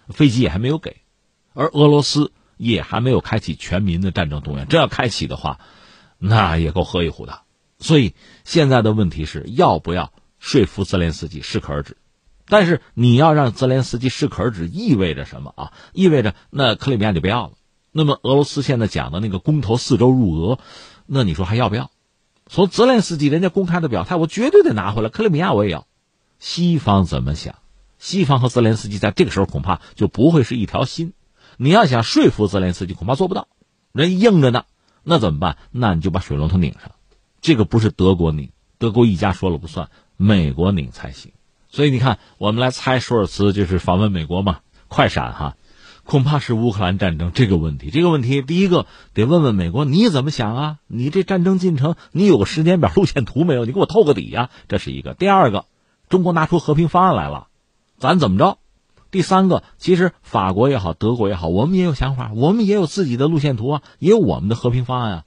[0.09, 0.97] 飞机也还没有给，
[1.53, 4.67] 而俄罗斯也还没有开启全民的战争动员。
[4.69, 5.59] 这要开启的话，
[6.17, 7.41] 那也够喝一壶的。
[7.79, 11.97] 所以现在的问题是要不要说服泽连斯基适可而止？
[12.47, 15.73] 但是你要让泽连斯基适可而止，意味着什么啊？
[15.93, 17.53] 意味着那克里米亚就不要了。
[17.91, 20.59] 那么俄罗斯现在讲的那个公投四周入俄，
[21.05, 21.91] 那你说还要不要？
[22.47, 25.85] 从泽连斯基人家公开的表态，我绝对得拿回来克里米亚，我也要。
[26.39, 27.55] 西方怎么想？
[27.99, 31.13] 西方和泽连斯基在这个时候恐怕就不会是一条心。
[31.57, 33.47] 你要想说服泽连斯基，恐怕做不到，
[33.91, 34.63] 人硬着呢。
[35.03, 35.57] 那怎么办？
[35.71, 36.91] 那你就把水龙头拧上。
[37.41, 41.31] 这个不是德国拧，德国一家说了不算，美国拧才行。
[41.69, 44.59] 所以你看，我们来猜，舒尔茨就是访问美国嘛？
[44.87, 45.57] 快闪哈，
[46.03, 47.91] 恐怕是乌克兰战争这个问题。
[47.91, 50.77] 这个问题，第一个得问问美国你怎么想啊？
[50.87, 53.65] 你这战争进程，你有个时间表、路线图没有？
[53.65, 54.49] 你给我透个底呀！
[54.67, 55.13] 这是一个。
[55.13, 55.65] 第二个，
[56.07, 57.48] 中国拿出和平方案来了，
[57.99, 58.57] 咱怎么着？
[59.11, 65.23] 第三个，其实法国也好，德国也好，我们也有想法，我们也有自己的路线图啊，也有我们的和平方案啊。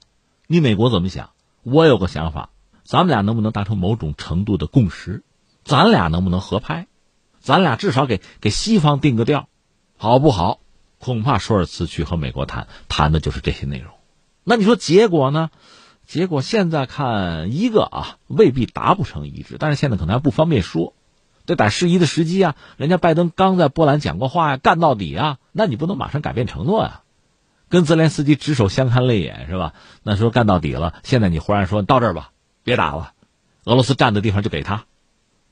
[0.47, 1.31] 你美国怎么想？
[1.63, 2.49] 我有个想法，
[2.83, 5.23] 咱们俩能不能达成某种程度的共识？
[5.63, 6.87] 咱俩能不能合拍？
[7.39, 9.47] 咱俩至少给给西方定个调，
[9.97, 10.59] 好不好？
[10.97, 13.93] 恐怕舒尔茨去和美国谈，谈的就是这些内容。
[14.45, 15.51] 那你说结果呢？
[16.05, 20.93] 结果现在看一个啊，未必达不成一致，但是现在可能还不方便说。
[21.45, 22.55] 得打适宜的时机啊！
[22.77, 25.37] 人家拜登刚在波兰讲过话呀，干到底啊！
[25.51, 27.01] 那你不能马上改变承诺呀，
[27.69, 29.73] 跟泽连斯基执手相看泪眼是吧？
[30.03, 32.31] 那时候干到底了，现在你忽然说到这儿吧，
[32.63, 33.11] 别打了，
[33.65, 34.85] 俄罗斯占的地方就给他，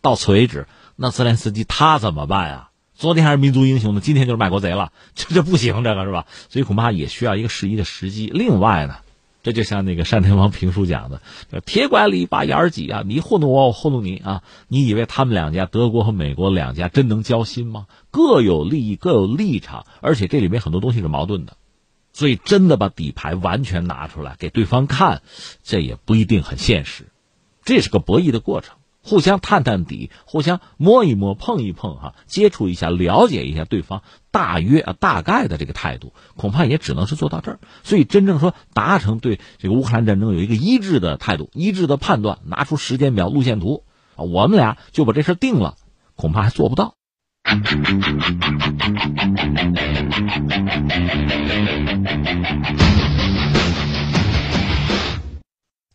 [0.02, 0.68] 到此为止。
[0.96, 2.70] 那泽连斯基他怎么办啊？
[2.94, 6.26] 昨天还是民族英雄呢，今天就是卖国贼了，这这不行，这个是吧？
[6.50, 8.28] 所以恐怕也需要一个适宜的时机。
[8.28, 8.96] 另外呢。
[9.44, 11.22] 这就像那个单田芳评书讲的，
[11.66, 13.04] 铁拐李把眼儿挤啊！
[13.06, 14.44] 你糊弄我，我糊弄你啊！
[14.68, 17.88] 你以为他们两家，德国和美国两家真能交心吗？
[18.12, 21.58] 各有利益，各有立场，而且这里面很多东西是矛盾的，
[22.14, 25.24] 所以真的把底牌完全拿出来给对方看，
[25.64, 27.08] 这也不一定很现实。
[27.64, 28.76] 这是个博弈的过程。
[29.04, 37.60] 互相探探底，互相摸一摸、碰一碰，哈，接触一下，了解一下对方大约啊、大概的这个态度，恐怕也只能是做到这儿。
[37.84, 43.84] 所以，真正说达成对这个乌克兰战争有一个一致的态度、一致的判断，拿出时间表、路线图
[44.16, 45.76] 啊，我们俩就把这事定了，
[46.16, 46.96] 恐怕还做不到。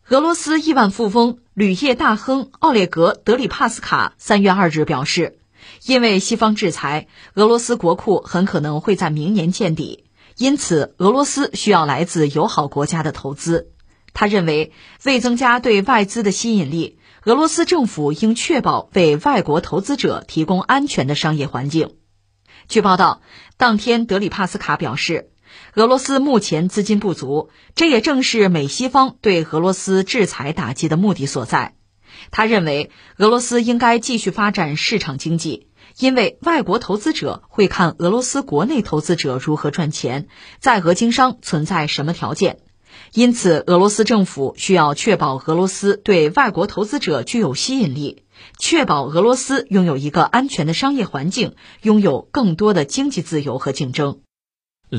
[0.09, 5.37] 俄罗斯亿万富翁、铝业大亨奥列格·德里帕斯卡三月二日表示，
[5.85, 10.05] 因为西方制裁，俄罗斯国库很可能会在明年见底，
[10.37, 13.73] 因此俄罗斯需要来自友好国家的投资。
[14.13, 14.71] 他认为，
[15.03, 21.97] 为增加对外资的吸引力，俄罗斯政府应确保为外国投资者提供安全的商业环境。
[22.69, 23.21] 据报道，
[23.57, 25.31] 当天德里帕斯卡表示。
[25.75, 31.75] 俄罗斯目前资金不足，这也正是美西方对俄罗斯制裁打击的目的所在。
[32.31, 35.67] 他认为，俄罗斯应该继续发展市场经济，
[35.99, 40.27] 因为外国投资者会看俄罗斯国内投资者如何赚钱，
[40.59, 42.59] 在俄经商存在什么条件。
[43.13, 48.23] 因此，俄罗斯政府需要确保俄罗斯对外国投资者具有吸引力，
[48.57, 54.21] 确保俄罗斯拥有一个安全的商业环境，拥有更多的经济自由和竞争。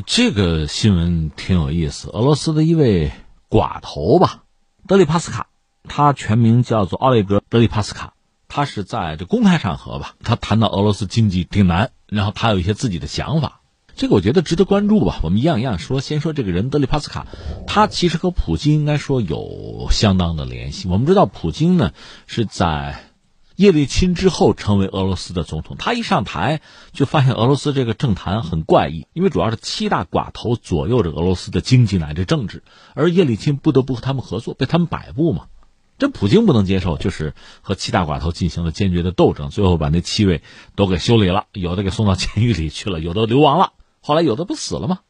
[0.05, 2.11] 这个新闻挺有意思。
[2.11, 3.11] 俄罗斯的一位
[3.49, 4.43] 寡头吧，
[4.87, 5.47] 德里帕斯卡，
[5.85, 8.13] 他全名叫做奥列格·德里帕斯卡。
[8.49, 13.63] 他是在这公开场合吧，他谈到俄罗斯经济挺难，然后他有一些自己的想法。
[13.97, 15.21] 这个我觉得值得关注吧。
[15.23, 17.27] 我们一样一样说，先说这个人德里帕斯卡，
[17.67, 20.87] 他其实和普京应该说有相当的联系。
[20.87, 21.93] 我们知道，普京呢
[22.27, 23.08] 是在。
[23.59, 26.61] 叶利钦之后成为俄罗斯的总统，他一上台
[26.93, 32.63] 就发现俄罗斯这个政坛很怪异，因为主要是七大寡头左右着俄罗斯的经济乃至政治，
[32.95, 35.47] 而叶利钦不得不和他们合作，被他们摆布嘛。
[35.99, 40.41] 这普京不能接受，就是和七大寡头进行了坚决的斗争，最后把那七位
[40.77, 45.01] 都给修理了，有的给送到监狱里去了，有的流亡了，后来有的不死了吗？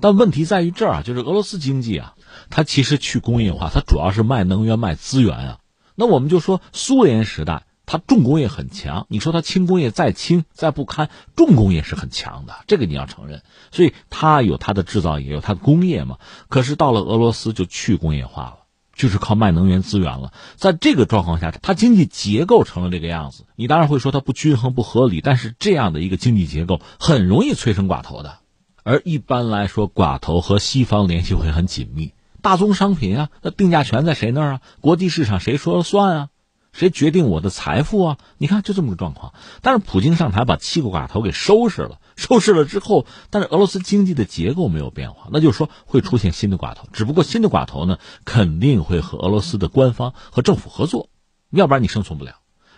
[0.00, 2.14] 但问题在于这儿啊，就是俄罗斯经济啊，
[2.50, 5.58] 它其实去工业化，它主要是卖能源、卖资源啊。
[5.94, 7.62] 那我们就说苏联时代。
[7.84, 13.42] 它重工业很强，你说它轻工业再轻再不堪，重工业是很强的，这个你要承认。
[13.70, 16.18] 所以它有它的制造业，有它的工业嘛。
[16.48, 18.58] 可是到了俄罗斯就去工业化了，
[18.94, 20.32] 就是靠卖能源资源了。
[20.56, 23.44] 在这个状况下，它经济结构成了这个样子。
[23.56, 28.38] 你当然会说它不均衡不合理，但是这样的一个经济结构很容易催生寡头的。
[28.84, 32.12] 而一般来说，寡头和西方联系会很紧密。
[32.40, 34.60] 大宗商品啊，那定价权在谁那儿啊？
[34.80, 36.28] 国际市场谁说了算啊？
[36.72, 38.18] 谁决定我的财富啊？
[38.38, 39.34] 你看，就这么个状况。
[39.60, 46.88] 但是普京上台把七个寡头给收拾了， 收拾了之后，但是俄罗斯经济的结构没有变化，那就是说会出现新的寡头。
[46.92, 51.10] 只不过新的寡头呢，肯定会和俄罗斯的官方和政府合作，
[51.50, 52.36] 要不然你生存不了。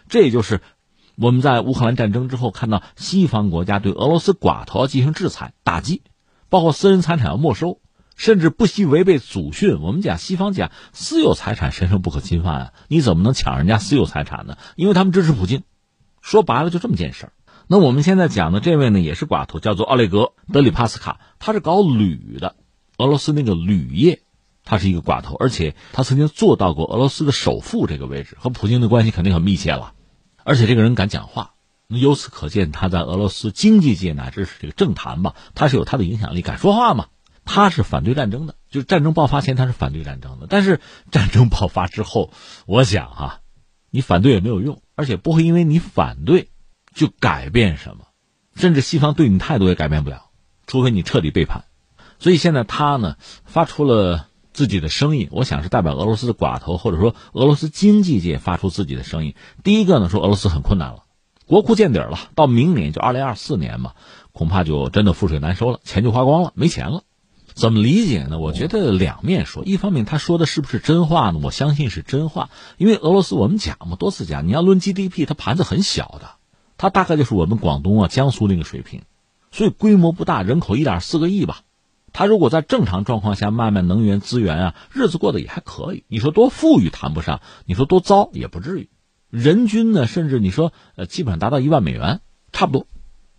[0.09, 0.61] 这也就是
[1.17, 6.03] 我们在乌克兰战争之后看到西方国家对俄罗斯寡头进行制裁打击，
[6.49, 7.81] 包括私人财产要没收。
[8.17, 9.81] 甚至不惜违背祖训。
[9.81, 14.57] 我们讲西方讲私有财产神圣不可侵犯啊，你怎么能抢人家私有财产呢？
[14.77, 15.63] 因为他们支持普京。
[16.21, 17.33] 说白了就这么件事儿。
[17.67, 20.19] 那我们现在讲的这位呢，也是寡头，叫做奥列格·
[20.53, 22.57] 德里帕斯卡，他是搞铝的，
[22.97, 24.23] 俄罗斯那个铝业，
[24.65, 29.93] 他是一个寡头，而且他曾经做到过俄罗斯的首富这个位置，和普京的关系肯定很密切了。
[30.45, 31.53] 而且这个人敢讲话，
[31.89, 37.07] 由此可见，他在俄罗斯经济界乃至是这个政坛吧，他是有他的影响力，敢说话嘛。
[37.45, 40.47] 他是反对战争的，就是战争爆发前他是反对战争的。
[40.49, 40.81] 但是
[41.11, 42.31] 战争爆发之后，
[42.67, 43.41] 我想哈，
[43.91, 46.49] 你反对也没有用，而且不会因为你反对
[46.95, 48.07] 就改变什么，
[48.55, 50.31] 甚至西方对你态度也改变不了，
[50.67, 51.65] 除非你彻底背叛。
[52.19, 59.35] 所以现在他呢发出了自己的声音，我想是代表俄罗斯的寡头或者说俄罗斯经济界发出自己的声音。
[59.63, 61.05] 第一个呢说俄罗斯很困难了，
[61.47, 63.93] 国库见底了，到明年就二零二四年嘛，
[64.33, 67.03] 恐怕就真的覆水难收了，钱就花光了，没钱了。
[67.55, 68.39] 怎么理解呢？
[68.41, 69.65] 我觉得两面说。
[69.65, 71.39] 一方面，他说的是不是真话呢？
[71.43, 76.31] 我相信是真话，因为俄罗斯我们讲嘛，多次讲，你要论 GDP，它盘子很小的，
[76.77, 79.03] 它大概就是我们广东啊、江苏那个水平，
[79.53, 81.61] 所以规模不大，人口一点四个亿吧。
[82.13, 86.05] 他如果在正常状况下卖卖能源资源啊，日子过得也还可以。
[86.09, 88.89] 你说多富裕谈不上，你说多糟也不至于。
[89.31, 92.21] 人均呢，甚至你说呃，基本上达到一万美元，
[92.53, 92.87] 差不多。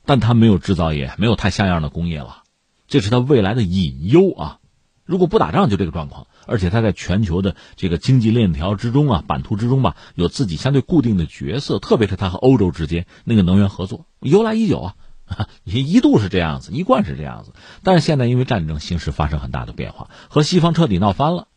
[0.06, 2.44] 但他没有制造业，没有太像样的工业了。
[2.88, 4.60] 这是他未来的隐忧啊！
[5.06, 14.96] 如果不打仗就这个状况，而且他在全球的这个经济链条之中啊、版图之中吧，有自己相对固定的角色，特别是他和欧洲之间那个能源合作，由来已久啊，
[15.64, 17.54] 也一度是这样子，一贯是这样子。
[17.84, 21.50] 但是现在因为战争形势发生很大的变化，和西方彻底闹翻了，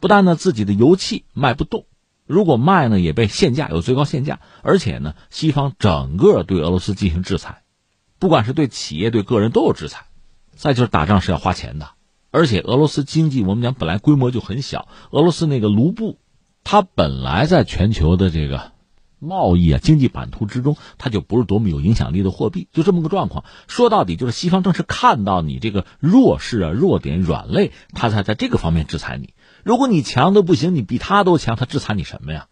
[0.00, 1.86] 不但呢自己的油气卖不动，
[2.26, 7.62] 如果卖呢也被限价，有最高限价，而且呢西方整个对俄罗斯进行制裁，
[8.18, 10.05] 不管是对企业对个人都有制裁。
[10.56, 11.90] 再就是打仗是要花钱的，
[12.30, 16.18] 而且俄罗斯经济我们讲本来规模就很小，俄罗斯那个卢布，
[16.64, 18.72] 它本来在全球的这个
[19.18, 23.44] 贸易啊经济版图之中，它就不是多么有影响力的货币，就这么个状况。
[23.68, 29.34] 说到底就是西方正是看到你这个弱势啊弱点软肋，他才在这个方面制裁你。
[29.62, 32.48] 如果你强的不行，你比他都强，他制裁你什么呀？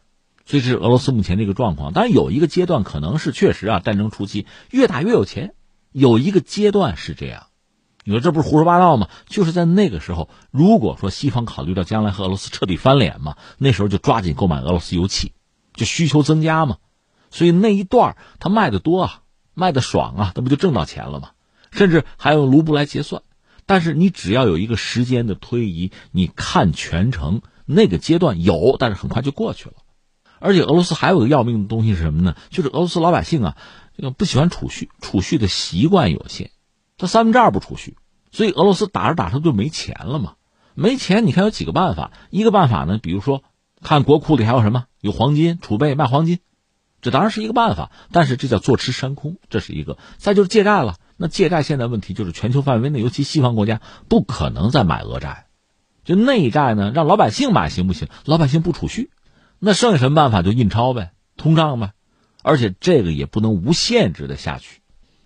[0.47, 1.93] 所以这是俄罗斯目前这个状况。
[1.93, 5.55] 当然有一个阶段可能是确实啊，战争初期越打越有钱，
[5.91, 7.47] 有一个阶段是这样。
[8.05, 9.09] 你说这不是胡说八道吗？
[9.27, 15.33] 就是在那个时候，如果说西方考虑到将来和俄罗斯彻底翻脸嘛，那时候就抓紧购买俄罗斯油气，
[15.73, 16.77] 就需求增加嘛，
[17.31, 19.23] 所以那一段他卖的多啊，
[19.55, 21.31] 卖的爽啊，那不就挣到钱了吗？
[21.73, 23.23] 甚至还用卢布来结算。
[23.67, 29.77] 但是你只要有一个时间的推移，你看全程那个阶段有，但是很快就过去了。
[30.39, 32.37] 而且俄罗斯还有个要命的东西是什么呢？
[32.51, 33.57] 就是俄罗斯老百姓啊，
[33.97, 36.51] 这个不喜欢储蓄，储蓄的习惯有限。
[36.97, 37.97] 他三分之二不储蓄，
[38.31, 40.35] 所以俄罗斯打着打着就没钱了嘛。
[40.75, 42.13] 没钱，你看有几个办法。
[42.31, 43.43] 一个办法呢，比如说
[43.83, 46.41] 看国库里还有什么，有黄金储备，卖黄金，
[47.01, 47.93] 这当然是一个办法。
[48.11, 49.99] 但是这叫坐吃山空，这是一个。
[50.17, 50.97] 再就是借债了。
[51.17, 55.47] 那借债现在问题就是全球范围内，尤其西方国家不可能再买俄债，
[56.05, 58.09] 就内债呢，让老百姓买行不行？
[58.25, 59.11] 老百姓不储蓄，
[59.61, 60.43] 那剩下什么办法？
[60.43, 61.93] 就印钞呗，通胀呗。
[62.43, 64.81] 而且这个也不能无限制的下去。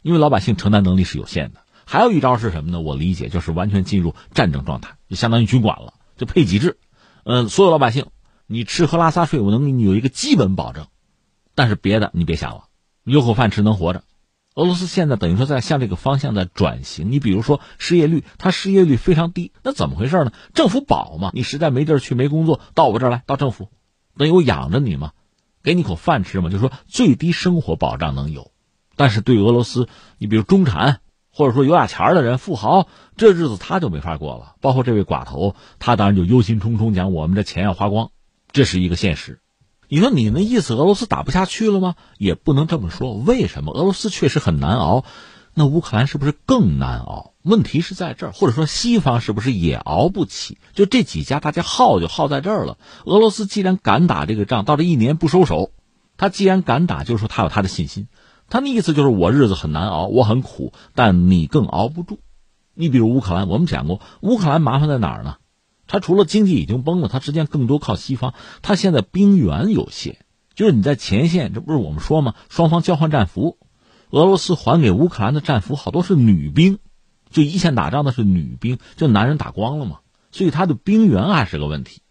[0.09, 2.81] 因为老百姓承担能力是有限的，还有一招是什么呢？
[2.81, 6.79] 我理解就是完全进入战争状态，就相当于军管了，就配给制。
[7.25, 8.07] 嗯，所有老百姓，
[8.47, 10.87] 你吃喝拉撒睡，我能给你有一个基本保证，
[11.55, 12.69] 但是别的你别想了，
[13.05, 14.03] 你有口饭吃能活着。
[14.55, 17.13] 俄罗斯现在等于说在向这个方向在转型。
[17.13, 20.33] 你比如说失业率，它失业率非常低，那怎么回事呢？
[20.55, 23.69] 政府保嘛，你实在没地儿去没工作，到我这儿来，到政府，
[24.17, 25.13] 等于我养着你嘛，
[25.63, 28.51] 给你口饭吃嘛，就是说最低生活保障能有。
[28.99, 34.57] 但是对俄罗斯，你比如中产，或者说有俩钱的人、富豪，这日子他就没法过了。
[34.61, 38.11] 包括这位寡头，他当然就忧心忡忡，讲我们这钱要花光，
[38.51, 39.41] 这是一个现实。
[39.89, 41.95] 你说你那意思，俄罗斯打不下去了吗？
[42.19, 43.15] 也不能这么说。
[43.15, 43.73] 为什么？
[43.73, 45.05] 俄罗斯确实很难熬，
[45.55, 47.35] 那乌克兰是不是更难熬？
[47.43, 50.59] 问题是在这儿，或者说西方是不是也熬不起？
[50.75, 52.79] 就这几家，大家耗就耗在这儿了。
[53.05, 55.71] 俄罗斯既然敢打这个仗，到这一年不收手，
[56.17, 58.09] 他既然敢打，就是说他有他的信心。
[58.49, 62.19] 他的意思就是我日子很难熬，我很苦，但你更熬不住。
[62.75, 65.37] 你比如乌克兰，我们讲过，乌克兰麻烦在哪儿呢？
[65.87, 68.35] 他除了经济已经崩了，他之间更多靠西方。
[68.63, 70.19] 他现在兵源有限，
[70.55, 72.35] 就是你在前线，这不是我们说吗？
[72.49, 73.59] 双方交换战俘，
[74.11, 76.79] 俄罗斯还给乌克兰的战俘好多是女兵，
[77.31, 79.99] 就一线打仗的是女兵，就男人打光了嘛。
[80.31, 82.03] 所以他的兵源还是个问题。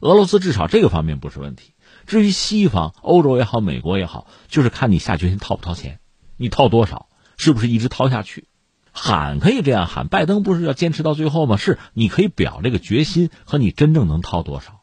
[0.00, 1.73] 俄罗斯至少这个方面不是问题。
[2.06, 6.00] 至于西方，欧洲也好，美国也好，就是看你下决心掏不掏钱，
[6.36, 8.46] 你掏多少，是不是一直掏下去？
[8.92, 11.56] 喊可以这样喊，拜登不是要坚持到最后吗？
[11.56, 14.82] 是，你可以表这个决心和你真正能掏多少。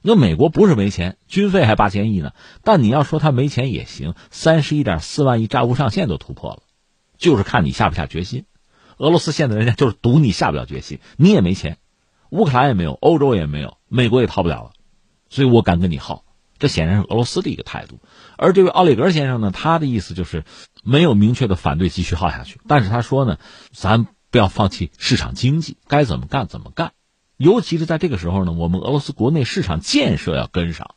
[0.00, 6.62] 那美国不是没钱，军费还八千亿呢，但你要说他没钱也行，三十一点四万亿债务上限都突破了，
[7.18, 8.46] 就是看你下不下决心。
[8.96, 11.76] 俄罗斯现在人家就是赌你下不了决心，你也没钱，
[12.30, 14.70] 乌克兰也没有，欧洲也没有，美国也掏不了了，
[15.28, 16.24] 所以我敢跟你耗。
[16.60, 17.98] 这显然是俄罗斯的一个态度，
[18.36, 20.44] 而这位奥里格先生呢，他的意思就是，
[20.84, 22.60] 没有明确的反对继续耗下去。
[22.68, 23.38] 但是他说呢，
[23.72, 26.92] 咱不要放弃市场经济，该怎么干怎么干。
[27.38, 30.94] 尤其是在这个时候呢，我们俄罗斯国内市场建设要跟上。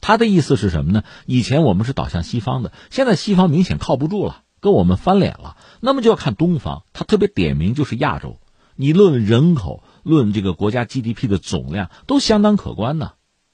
[0.00, 1.04] 他的意思是什么呢？
[1.26, 5.56] 以前我们是倒向西方的，现在西方明显靠不住了，跟我们翻脸了。
[5.80, 6.84] 那么就要看东方。
[6.92, 8.40] 他特别点名就是亚洲。
[8.74, 13.12] 你论人口，论这个国家 GDP 的总量，都相当可观呢。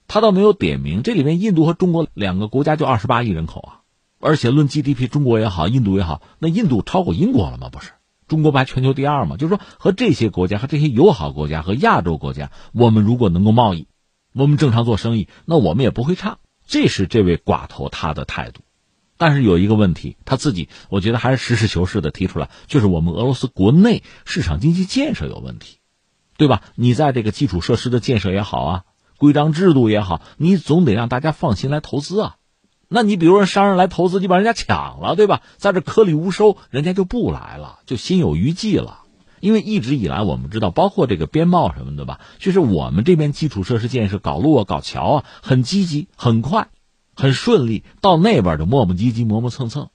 [0.09, 3.81] 他倒没有点名，这里面印度和中国两个国家就二十八亿人口啊。
[4.19, 7.69] 而且论 GDP，中国也好，印度也好，那印度超过英国了吗？
[7.71, 7.93] 不是。
[8.27, 13.87] 中国排全球第二嘛，就是说和这些国家和这些友好国家和亚洲国家，我们如果能够贸易，
[14.35, 16.39] 我们正常做生意，那我们也不会差。
[16.67, 18.63] 这是这位寡头他的态度。
[19.17, 25.79] 但是有一个问题，他自己我觉得还是实事求是的提出来，就是我们俄罗斯国内市场经济建设有问题，
[26.37, 26.63] 对吧？
[26.75, 28.85] 你在这个基础设施的建设也好啊，
[29.19, 32.37] 规章制度也好，你总得让大家放心来投资啊。
[32.89, 35.43] 那你比如说商人来投资，你把人家抢了，对吧？
[35.59, 39.01] 在这颗粒无收，人家就不来了，就心有余悸了。
[39.41, 46.69] 因为一直以来我们知道，包括这个边贸什么的吧，就是我们这边基础设施建设、搞路啊、搞桥啊，很积极、很快、
[47.15, 47.85] 很顺利。
[48.01, 49.91] 到那边就磨磨唧唧、磨磨蹭蹭。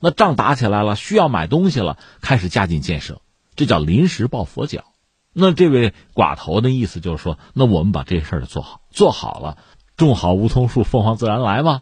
[0.00, 3.20] 那仗打起来了，需要买东西了，开始加紧建设，
[3.56, 4.84] 这叫临时抱佛脚。
[5.32, 9.56] 那这位寡头的意思就是说，那我们把这事儿做好，做好了，
[9.96, 11.80] 种好梧桐树，凤凰自然来嘛。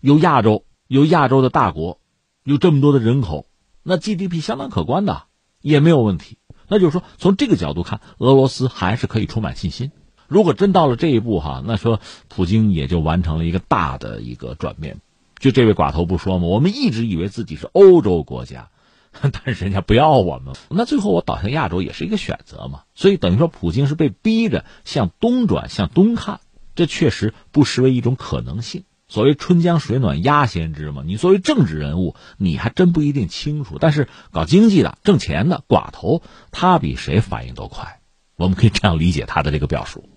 [0.00, 1.98] 有亚洲，有亚洲的大国，
[2.44, 3.46] 有这么多的人口，
[3.82, 5.24] 那 GDP 相当可观的，
[5.60, 6.38] 也没有问题。
[6.68, 9.90] 那就是说，从这个角度看，俄罗斯还是可以充满信心。
[10.26, 15.00] 如果真到了这一步哈，那说普京也就完成了一个大的一个转变。
[15.38, 16.46] 就这位寡头不说吗？
[16.46, 18.70] 我们一直以为自己是欧洲国家，
[19.20, 22.82] 但是人家不要我们，那最后我倒向亚洲也是一个选择嘛。
[22.94, 26.40] 所以等于说，普京是被逼着向东转，向东看，
[26.74, 28.84] 这确实不失为一种可能性。
[29.08, 33.76] 所谓春江水暖鸭先知嘛，你作为政治人物，你还真不一定清楚。
[33.78, 38.00] 但是搞经济的、挣钱的寡头，他比谁反应都快。
[38.36, 40.08] 我们可以这样理解他的这个表述。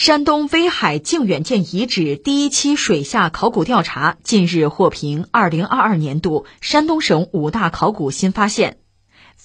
[0.00, 8.78] 山东威海靖远舰遗址第一期水下考古调查近日获评二零二二年度山东省五大考古新发现。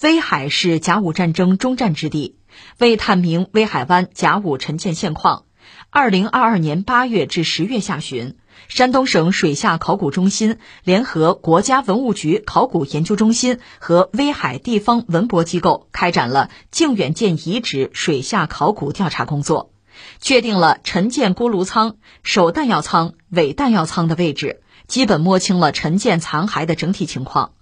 [0.00, 2.38] 威海是甲午战争中战之地。
[2.78, 5.46] 为探明威海湾甲午沉建现况，
[5.90, 8.36] 二零二二年八月至十月下旬，
[8.68, 19.72] 山东省水下考古中心联合国家文物局考古研究中心和威海地方文博机构开展了靖远舰遗址水下考古调查工作，
[20.20, 27.52] 确定了沉舰锅炉舱、首弹药舱、尾弹药舱的位置，基本摸清了沉舰残骸的整体情况。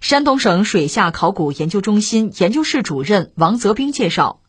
[0.00, 4.40] 山东省水下考古研究中心研究室主任王泽兵介绍，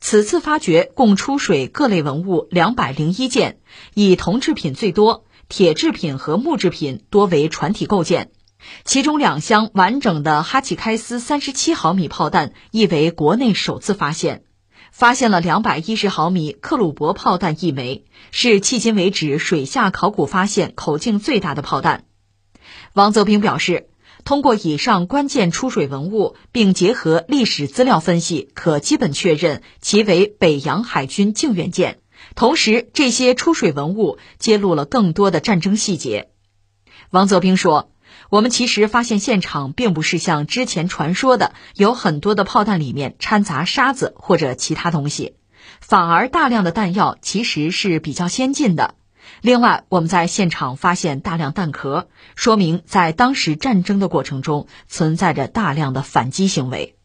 [0.00, 3.58] 此次发掘共出水各类文物两百零一件，
[3.94, 8.30] 以铜制品最多，铁制品和木制品多为船体构件。
[8.84, 14.44] 其中两箱完整的哈奇开斯三十七毫米炮弹亦为国内首次发现，
[14.92, 22.04] 发现了两百一十毫米克虏伯炮弹一枚，是迄今为止水下考古发现口径最大的炮弹。
[22.94, 23.88] 王泽兵表示。
[24.24, 31.98] 通过以上关键出水文物，并结合历史资料分析，可基本确认其为北洋海军靖远舰。
[32.36, 36.30] 同时，这些出水文物揭露了更多的战争细节。
[37.10, 37.90] 王泽兵说
[38.32, 45.34] ：“我们其实发现现场并不是像之前传说的有很多的炮弹里面掺杂沙子或者其他东西，
[45.82, 48.94] 反而大量的弹药其实是比较先进的。”
[49.42, 56.96] 另外，我们在现场发现大量弹壳，说明在当时战争的过程中存在着大量的反击行为。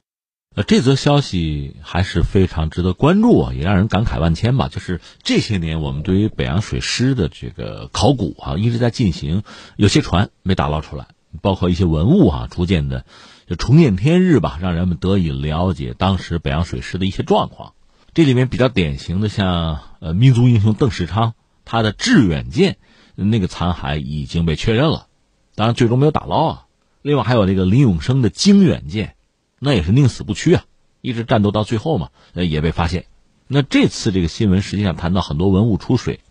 [0.55, 4.69] 呃，这则消息还是非常值得关注啊，也让人感慨万千吧。
[4.69, 9.43] 就是这些年，我们对于北洋水师的这个考古啊，一直在进行，
[9.75, 11.07] 有些船没打捞出来，
[11.41, 13.05] 包括一些文物啊，逐渐的
[13.47, 17.73] 就重见天日吧，让人们得以了解当时北洋水师的一些状况。
[18.13, 21.33] 这里面比较典型的，像呃民族英雄邓世昌。
[21.69, 22.77] 他的致远舰
[23.13, 25.07] 那个残骸已经被确认了，
[25.53, 26.65] 当然最终没有打捞啊。
[27.01, 29.15] 另外还有那个林永生的经远舰，
[29.59, 30.63] 那也是宁死不屈啊，
[31.01, 33.07] 一直战斗到最后嘛，呃也被发现。
[33.47, 36.21] 那这次这个新闻实际上谈到很多文物出水，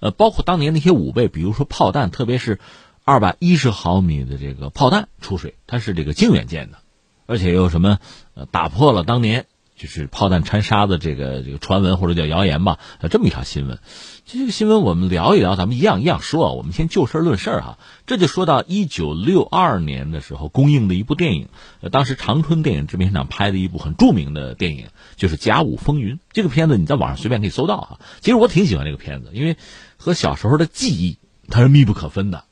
[0.00, 2.60] 呃，包括当年那些武备，比如说炮弹，特别是
[3.06, 6.78] 二百一十毫米的这个炮弹出水，它是这个经远舰的，
[7.26, 7.98] 而且又什么
[8.32, 9.44] 呃打破了当年
[9.76, 12.78] 就是炮弹掺沙的这个这个传闻或者叫谣言吧，
[13.10, 13.78] 这么一条新闻。
[14.24, 16.54] 这个新闻我们聊一聊，咱们一样一样说。
[16.54, 17.78] 我们先就事论事哈。
[18.06, 21.48] 这就说到一九六二年的时候公映的一部电影，
[21.92, 24.86] 当时长春电影制片厂拍的一部很著名的电影，
[25.16, 26.14] 就是《甲午风云》。
[26.32, 28.00] 这个片子你在网上随便可以搜到哈。
[28.20, 29.58] 其实我挺喜欢这个片子，因为
[29.98, 31.18] 和小时候的记忆
[31.50, 32.44] 它是密不可分的。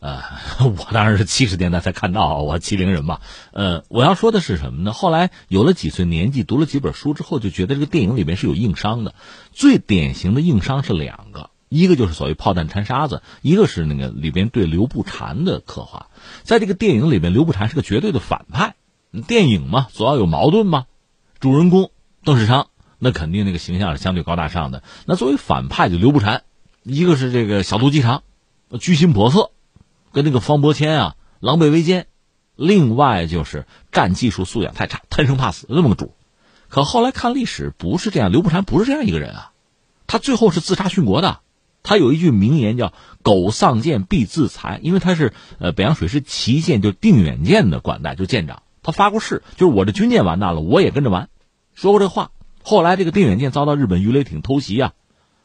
[0.00, 0.22] 呃，
[0.60, 3.20] 我当然是七十年代才看到，我七零人嘛。
[3.52, 4.94] 呃，我要说的是什么呢？
[4.94, 9.14] 后来有了几岁年纪，读了几本书之后，就觉得这个电影里面是有硬伤的。
[9.52, 16.06] 最典型的硬伤是两个，一个就是所谓炮弹掺沙子，一个是那个里边对刘步蟾的刻画。
[16.44, 18.76] 在这个电影里面，刘步蟾是个绝对的反派。
[19.26, 20.86] 电影嘛，总要有矛盾嘛。
[21.40, 21.90] 主人公
[22.24, 24.82] 邓世昌，那肯定那个形象是相对高大上的。
[25.04, 26.40] 那作为反派就刘步蟾，
[26.84, 28.22] 一个是这个小肚鸡肠，
[28.80, 29.50] 居心叵测。
[30.12, 32.06] 跟那个方伯谦啊狼狈为奸，
[32.56, 36.14] 另外就是战技术素养太差，贪生怕死那么个主。
[36.68, 39.52] 可后来看历史不是这样，刘步蟾不是这样一个人啊，
[40.06, 41.40] 他最后是自杀殉国的。
[41.82, 42.92] 他有一句名言叫
[43.24, 48.62] “狗丧舰必自裁”，因为他是呃北洋水师旗舰就定远舰的管带，就舰长。
[48.82, 51.30] 他发过誓，就是我的军舰完蛋了，我也跟着完。
[51.74, 52.32] 说过这话。
[52.62, 54.92] 后来这个定远舰遭到日本鱼雷艇偷袭啊，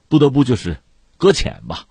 [0.09, 0.77] 不得不就是
[1.17, 1.85] 搁浅吧。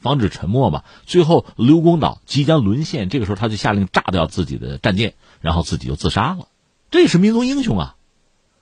[0.00, 6.48] 防止沉没嘛，最后刘公岛即将沦陷，这个时候他就下令炸掉自己的战舰，然后自己就自杀了。
[6.90, 7.96] 这是民族英雄啊！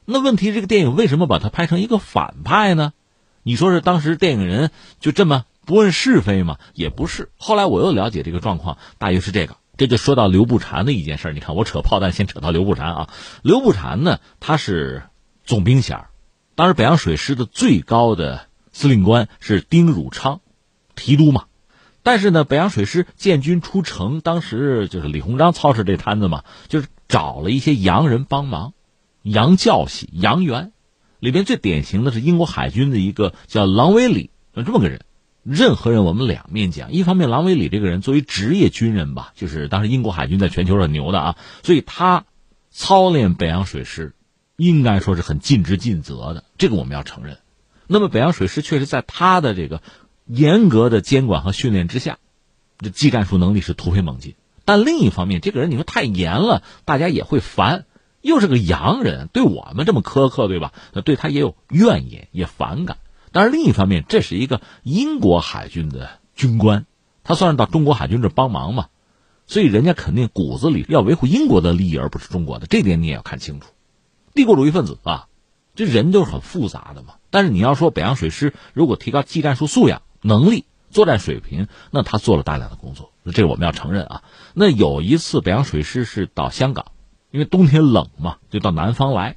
[0.05, 2.93] 那问题，这个电影为什么把他拍成一个反派呢？
[3.43, 4.71] 你说是当时电影人
[5.01, 6.59] 就这么不问是非吗？
[6.75, 7.31] 也不是。
[7.37, 9.57] 后来我又了解这个状况，大约是这个。
[9.77, 11.33] 这就说到刘步蟾的一件事。
[11.33, 13.09] 你看，我扯炮弹，先扯到刘步蟾啊。
[13.43, 15.05] 刘步蟾呢，他是
[15.45, 16.07] 总兵衔，
[16.57, 20.41] 当时北洋水师的最高的司令官是丁汝昌。
[20.99, 21.45] 提督嘛，
[22.03, 28.73] 但是呢，北洋水师建军出城，当时就是李鸿章操持这摊子嘛，就是找了一些洋人帮忙，
[29.23, 30.73] 洋教习、洋员，
[31.19, 35.01] 里边最典型的是英国海军的一个叫郎威里，有这么个人。
[35.43, 42.25] 任何人我们两面讲，一方面郎威里这个人作为职业军人吧，就是当时英国海军在全球很牛的啊，所以他
[42.71, 44.15] 操练北洋水师，
[44.57, 47.39] 应该说是很尽职尽责的，这个我们要承认。
[47.87, 49.83] 那么北洋水师确实在他的这个。
[50.29, 52.19] 严格的监管和训练之下，
[52.79, 54.35] 这技战术能力是突飞猛进。
[54.65, 57.87] 但另一方面，这个人你说太严了，大家也会烦。
[58.21, 60.73] 又是个洋人，对我们这么苛刻，对吧？
[60.93, 62.99] 那对他也有怨言，也反感。
[63.33, 66.85] 但是另一方面，这是一个英国海军的军官，
[67.25, 68.89] 他算是到中国海军这帮忙嘛，
[69.47, 72.67] 所以人家肯定骨子里要维护英国的利益，而不是中国的。
[72.67, 73.69] 这点你也要看清楚。
[74.35, 75.29] 帝国主义分子啊，
[75.75, 77.15] 这人就是很复杂的嘛。
[77.31, 84.23] 但是你要说北洋水师如果提高技战术素养，能力、作战水平，那他做了大量的工作，这个我们要承认啊。
[84.53, 86.93] 那有一次北洋水师是到香港，
[87.31, 89.37] 因为冬天冷嘛，就到南方来。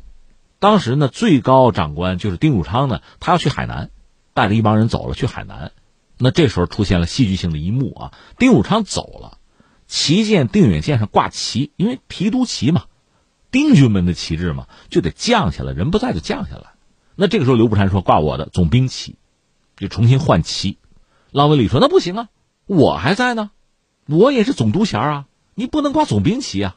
[0.59, 3.89] 当时呢，最高长官就是丁汝昌呢，他要去海南，
[4.33, 5.71] 带着一帮人走了去海南。
[6.17, 9.37] 那这时候出现了戏剧性的一幕啊，丁汝昌走了，
[9.87, 12.83] 旗舰定远舰上挂旗，因为提督旗嘛，
[13.49, 16.73] 丁军们的旗帜嘛，就得降下来，人不在就降下来。
[17.15, 19.15] 那这个时候刘步蟾说挂我的总兵旗。
[19.77, 20.77] 就重新换旗，
[21.31, 22.27] 郎文礼说：“那不行啊，
[22.65, 23.51] 我还在呢，
[24.05, 25.25] 我也是总督衔啊，
[25.55, 26.75] 你不能挂总兵旗啊，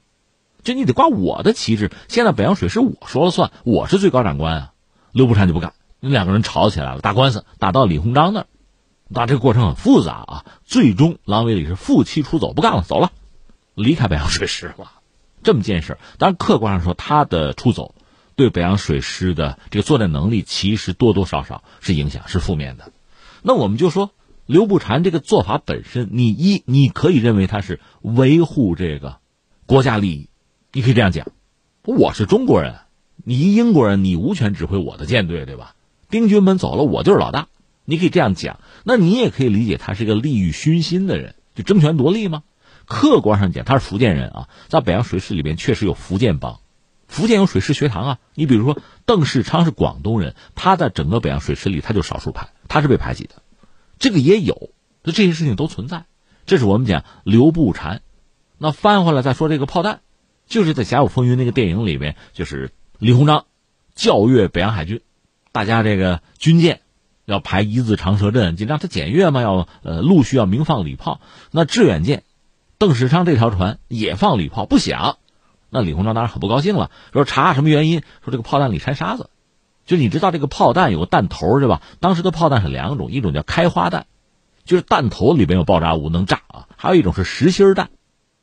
[0.63, 1.91] 就你得挂我的旗帜。
[2.09, 4.73] 现在北洋水师我说了算，我是最高长官啊。”
[5.11, 8.47] 刘步蟾就不干，那两个人吵起来了，打官司打到李鸿章那儿，
[9.09, 10.45] 那这个过程很复杂啊。
[10.65, 13.11] 最终郎文礼是负气出走，不干了，走了，
[13.75, 14.93] 离开北洋水师了。
[15.43, 17.95] 这么件事，当然客观上说，他的出走。
[18.37, 22.93] 对北洋水师的这个作战能力，其实多多少少是影响，是负面的。
[23.43, 24.11] 那我们就说
[24.47, 29.17] 刘步蟾这个做法本身，你一你可以认为他是维护这个
[29.65, 30.29] 国家利益，
[30.73, 31.29] 你可以这样讲。
[31.83, 32.77] 我是中国人，
[33.25, 35.75] 你一英国人，你无权指挥我的舰队，对吧？
[36.11, 37.49] 丁军们走了，我就是老大，
[37.87, 38.61] 你可以这样讲。
[38.85, 42.43] 那你也可以理解他是一个利欲熏心的人，就争权夺利吗？
[42.85, 46.61] 客观上讲，他是福建人啊，在北洋水师里边确实有福建帮。
[47.09, 53.37] 福建有水师学堂啊，你比如说邓世昌是广东人，他在整个北洋水师里他就少数派，他是被排挤的，
[53.99, 54.71] 这个也有，
[55.03, 56.05] 那这些事情都存在。
[56.47, 58.01] 这是我们讲刘步蟾。
[58.59, 60.01] 那翻回来再说这个炮弹，
[60.47, 63.47] 就是在《甲午风云》那个电影里边，就是李鸿章
[63.95, 65.01] 教阅北洋海军，
[65.53, 66.81] 大家这个军舰
[67.25, 71.21] 要排一字长蛇阵，就让他检阅嘛，要呃陆续要鸣放礼炮。
[71.51, 72.23] 那致远舰，
[72.79, 75.19] 邓世昌这条船也放礼炮，不响。
[75.71, 78.03] 那李鸿章当然很不高兴了，说查什么原因？
[78.25, 79.29] 说这个炮弹里掺沙子，
[79.87, 81.83] 就你知道这个炮弹有个弹头对吧？
[82.01, 84.07] 当时的炮弹是两种，一种叫开花弹，
[84.65, 87.91] 就是弹头里边有爆炸物能炸啊；还有一种是实心弹。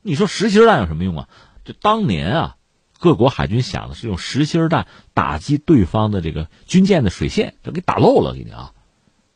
[0.02, 1.28] 你说实心弹有什么用啊？
[1.64, 2.56] 这当年啊，
[3.00, 8.72] 各国海军想的是用实心弹打击对方的这个军舰的水线，就给打漏了给你啊，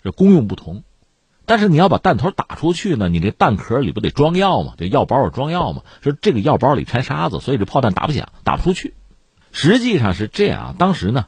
[0.04, 0.84] 这功用不同。
[1.48, 4.74] 但是你要把弹头打出去呢，你这弹壳里不得装药吗？
[4.78, 5.84] 这药包是装药吗？
[6.02, 8.96] 说这个药包里掺沙子，所以这炮弹打不响，打不出去。
[9.52, 11.28] 实际上是这样啊，当时呢，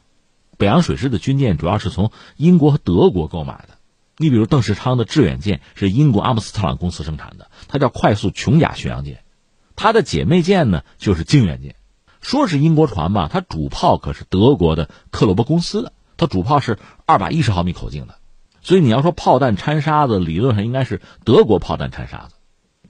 [0.57, 3.77] 北洋水师的军舰主要是从英国和德国购买的，
[4.17, 9.23] 你比如邓世昌的致远舰是英国阿姆斯特朗公司生产的，它叫快速琼雅巡洋舰，
[9.75, 11.75] 它的姐妹舰呢就是靖远舰。
[12.19, 18.15] 说是英国船吧，它主炮可是德国的克罗伯公司的，它主炮是二百一十毫米口径的，
[18.61, 22.35] 所以你要说炮弹掺沙子，理论上应该是德国炮弹掺沙子。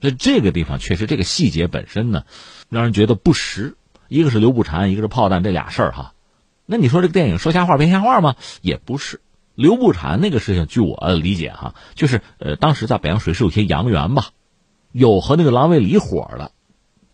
[0.00, 2.24] 所以这个地方确实这个细节本身呢，
[2.70, 3.76] 让人觉得不实。
[4.08, 6.14] 一个是刘步蟾，一个是炮弹，这俩事儿哈。
[6.70, 8.36] 那你说这个电影说瞎话编瞎话吗？
[8.60, 9.22] 也不是。
[9.54, 14.32] 刘步蟾那个事情，据我理解哈，就是呃，当时在北洋水师有些洋员吧，
[14.92, 16.52] 有和那个郎卫离火的，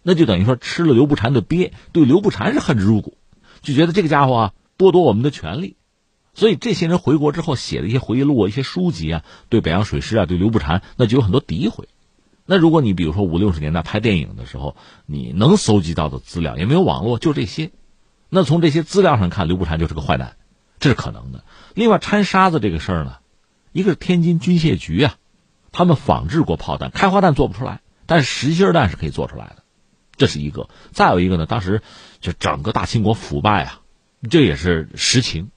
[0.02, 3.16] 那就等于说吃了刘步蟾的鳖，对刘步蟾是恨之入骨，
[3.62, 5.76] 就觉得这个家伙啊剥夺我们的权利，
[6.34, 11.88] 所以这些人回国之后写的一些回忆录啊、一些书籍啊，对北洋水师啊，对刘步蟾那就有很多诋毁。
[12.44, 14.74] 那如果你比如说五六十年代拍电影的时候，
[15.06, 17.70] 你能搜集到的资料也没有网络，就这些。
[18.34, 20.34] 那从这些资料上看，刘步蟾就是个坏蛋，
[20.80, 21.44] 这是可能的。
[21.74, 23.18] 另外掺沙子这个事儿呢，
[23.70, 25.14] 一个是天津军械局啊，
[25.70, 29.62] 他们仿制过炮弹，开花弹做不出来，但是实心弹是可以做出来的，
[30.16, 30.68] 这是一个。
[30.90, 31.80] 再有一个呢，当时
[32.20, 33.82] 就整个大清国腐败啊，
[34.28, 35.52] 这也是实情，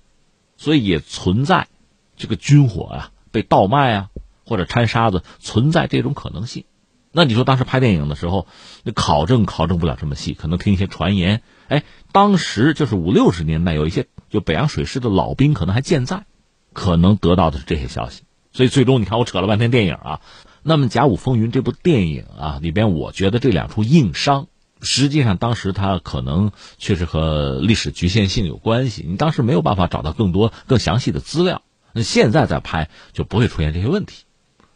[0.55, 1.67] 所以也存在
[2.15, 4.09] 这个军火啊被倒卖啊，
[4.45, 6.65] 或者掺沙子存在这种可能性。
[7.11, 8.45] 那你说当时拍电影的时候，
[8.83, 11.41] 那考证考证不了这么细，可能听一些传言。
[11.67, 16.25] 哎，当时就是五六十年代，有一些就北洋水师的老兵可能还健在，
[16.73, 18.23] 可能得到的是这些消息。
[18.53, 20.21] 所以最终你看我扯了半天电影啊，
[20.63, 24.47] 那么《甲午风云》这部电影啊里边，我觉得这两处硬伤，
[24.81, 31.61] 实际上当时它可能确实和历史局限性有关系，你当时没有办法找到更多更详细的资料。
[31.93, 34.23] 那现在再拍就不会出现这些问题。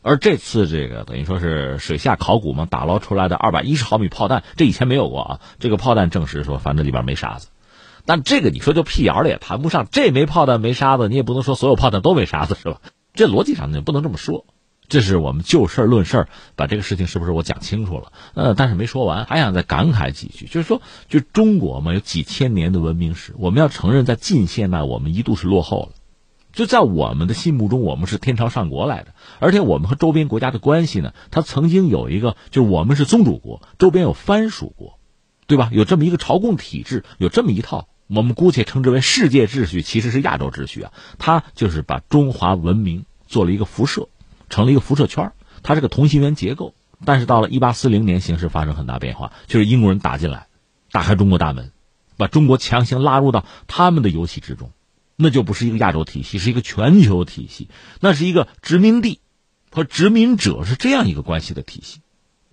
[0.03, 5.39] 而这次这个等于说是水下考古嘛，打捞出来的二百一十毫米炮弹，这以前没有过啊。
[5.59, 7.49] 这个炮弹证实说，反正里边没沙子。
[8.05, 12.81] 但这个你说就辟谣了也谈不上，这枚炮弹没沙子，你也不能说所有炮弹都没沙子是吧？
[13.13, 14.45] 这逻辑上你不能这么说。
[14.89, 16.27] 这是我们就事论事
[16.57, 18.11] 把这个事情是不是我讲清楚了？
[18.33, 26.00] 呃，但是没说完，还想再感慨几句，就是说，就中国嘛，有几千年的文明史，我们要承认，在近现代我们一度是落后了。
[26.53, 34.99] 就在我们的心目中，我们是天朝上国来的，而且我们和周边国家的关系呢，它曾经有一个，就我们是宗主国，周边有藩属国，
[35.47, 35.69] 对吧？
[35.71, 40.91] 有这么一个朝贡体制，有这么一套，我们姑且称之为世界秩序，其实是亚洲秩序啊。
[41.17, 44.09] 它就是把中华文明做了一个辐射，
[44.49, 45.31] 成了一个辐射圈，
[45.63, 46.73] 它是个同心圆结构。
[47.05, 50.47] 但是到了一八四零年，形势发生很大变化，就是英国人打进来，
[50.91, 51.71] 打开中国大门，
[52.17, 54.69] 把中国强行拉入到他们的游戏之中。
[55.15, 57.69] 那就不是一个亚洲体系，是一个全球体系。
[57.99, 59.19] 那是一个殖民地
[59.69, 62.01] 和殖民者是这样一个关系的体系。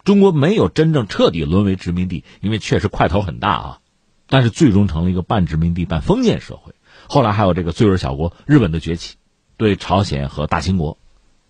[0.05, 3.79] 中国没有真正彻底沦为殖民地，因为确实块头很大啊。
[4.27, 6.75] 但是最终成了一个半殖民地半封建社会。
[7.09, 9.17] 后来还有这个罪恶小国日本的崛起，
[9.57, 10.99] 对朝鲜和大清国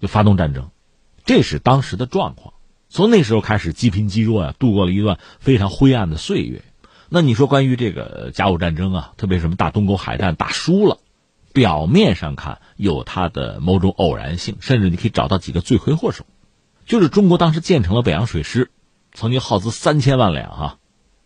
[0.01, 0.71] 就发动战争，
[1.25, 2.55] 这是当时的状况。
[2.89, 6.63] 从那时候开始，积贫积弱呀，度过了一段非常灰暗的岁月。
[7.09, 10.99] 那你说关于这个甲午战争啊，特别什么大东沟海战打输了。
[11.55, 16.25] 表面上看有它的某种偶然性，甚至你可以找到几个罪魁祸首，
[16.87, 18.71] 就是中国当时建成了北洋水师，
[19.13, 20.77] 曾经耗资三千万两啊，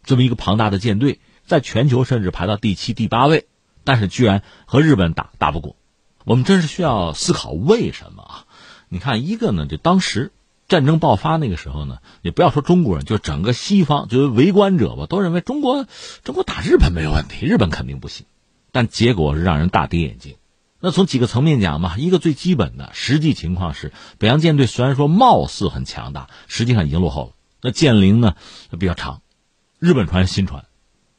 [0.04, 3.46] 这么一个庞大的舰队，在全球甚至排到第七、第八位，
[3.84, 5.76] 但是居然和日本打打不过，
[6.24, 8.46] 我们真是需要思考为什么啊？
[8.88, 10.32] 你看一个呢，就当时
[10.72, 15.86] 战争爆发那个时候呢，也不要说中国人，就整个西方，就是围观者吧，都认为中国
[16.24, 18.24] 中国打日本没有问题，日本肯定不行。
[18.70, 20.36] 但结果是让人大跌眼镜。
[20.80, 27.32] 那从几个层面讲嘛，一个最基本的实际情况是，北洋舰队虽然说貌似很强大，实际上已经落后了。
[27.60, 28.34] 那舰龄呢
[28.80, 29.20] 比较长，
[29.78, 30.64] 日本船是新船，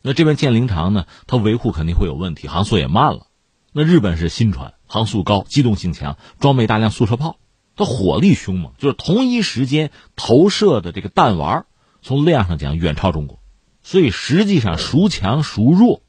[0.01, 3.27] 那这边舰龄长呢，它维护肯定会有问题，航速也慢了。
[3.71, 7.37] 那日本是新船，航速高，机动性强，装备大量速射炮，
[7.75, 11.65] 它火力凶猛，就是同一时间投射的这个弹丸，
[12.01, 13.39] 从量上讲远超中国。
[13.81, 16.01] 所以实际上孰强孰弱？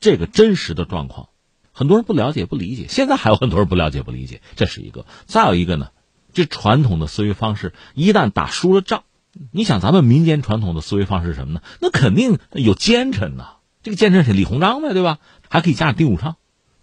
[0.00, 1.28] 这个真实的状况，
[1.72, 2.86] 很多人不了解、不理解。
[2.88, 5.06] 现在还有很多人不了解、不理解，这是一个。
[5.26, 5.88] 再有一个呢，
[6.32, 9.02] 这传统的思维方式一旦打输了仗，
[9.50, 11.62] 你想咱们民间传统的思维方式是什么呢？
[11.80, 13.56] 那肯定有奸臣呐。
[13.82, 15.18] 这个奸臣是李鸿章呗，对吧？
[15.48, 16.36] 还可以加上丁汝昌。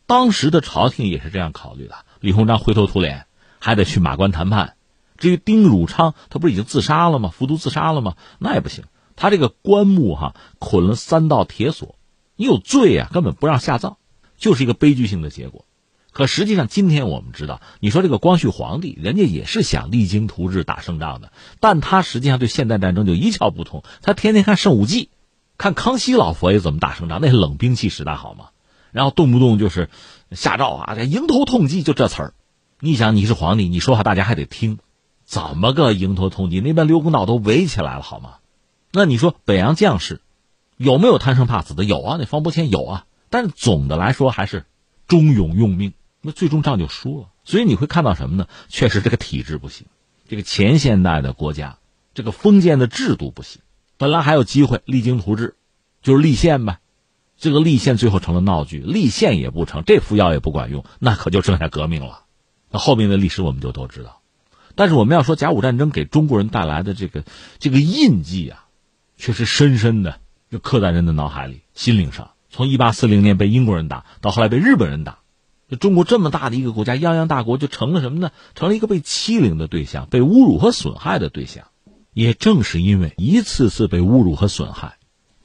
[0.06, 1.96] 当时的朝廷也是这样考虑的。
[2.20, 3.25] 李鸿章灰头土脸，
[3.66, 4.76] 还得去马关谈判。
[5.18, 7.32] 至于丁汝昌，他不是已经自杀了吗？
[7.36, 8.16] 服毒自杀了吗？
[8.38, 8.84] 那也不行。
[9.16, 11.96] 他这个棺木哈捆了三道铁锁。
[12.36, 13.98] 你有罪啊，根本不让下葬，
[14.38, 15.66] 就是一个悲剧性的结果。
[16.12, 23.82] 可实际上，今天我们知道，你说这个光绪皇帝，人家也是想励精图治、打胜仗的，但他实际上对现代战争就一窍不通。
[24.04, 25.06] 他天天看《圣武记》，
[25.58, 28.50] 看康熙老佛爷怎么打胜仗，那是冷兵器时代好吗？
[28.92, 29.90] 然后动不动就是
[30.32, 32.34] 下诏啊，这迎头痛击，就这词儿。
[32.86, 34.78] 你想你是皇帝，你说话大家还得听，
[35.24, 36.62] 怎么个迎头痛击？
[36.62, 38.36] 那边刘公岛都围起来了，好吗？
[38.92, 40.22] 那你说北洋将士
[40.78, 41.84] 有没有贪生怕死的？
[41.84, 43.06] 有啊，那方伯谦有啊。
[43.32, 44.68] 但是总的来说还是
[45.08, 47.30] 忠勇用命，那最终仗就输了。
[47.44, 48.48] 所以你会看到什么呢？
[48.70, 49.88] 确实这个体制不行，
[50.28, 51.80] 这个前现代的国家，
[52.14, 53.64] 这个封建的制度不行。
[53.98, 55.56] 本来还有机会励精图治，
[56.04, 56.78] 就是立宪呗。
[57.36, 62.22] 这个立宪最后成了闹剧，立宪也不成，这副药也不管用，那可就剩下革命了。
[62.76, 64.20] 那后面的历史我们就都知道。
[64.76, 67.24] 但是我们要说甲午战争给中国人带来的这个
[67.58, 68.66] 这个印记啊，
[69.16, 70.20] 却是深深的
[70.52, 72.32] 就刻在人的脑海里、心灵上。
[72.50, 75.20] 从一八四零年被英国人打，到后来被日本人打，
[75.70, 78.32] 就中国这么大的一个国家，泱泱大国就成了什么呢？
[78.56, 81.68] 成了一个被欺凌的对象，被侮辱和损害的对象。
[82.12, 84.98] 也正是因为一次次被侮辱和损害，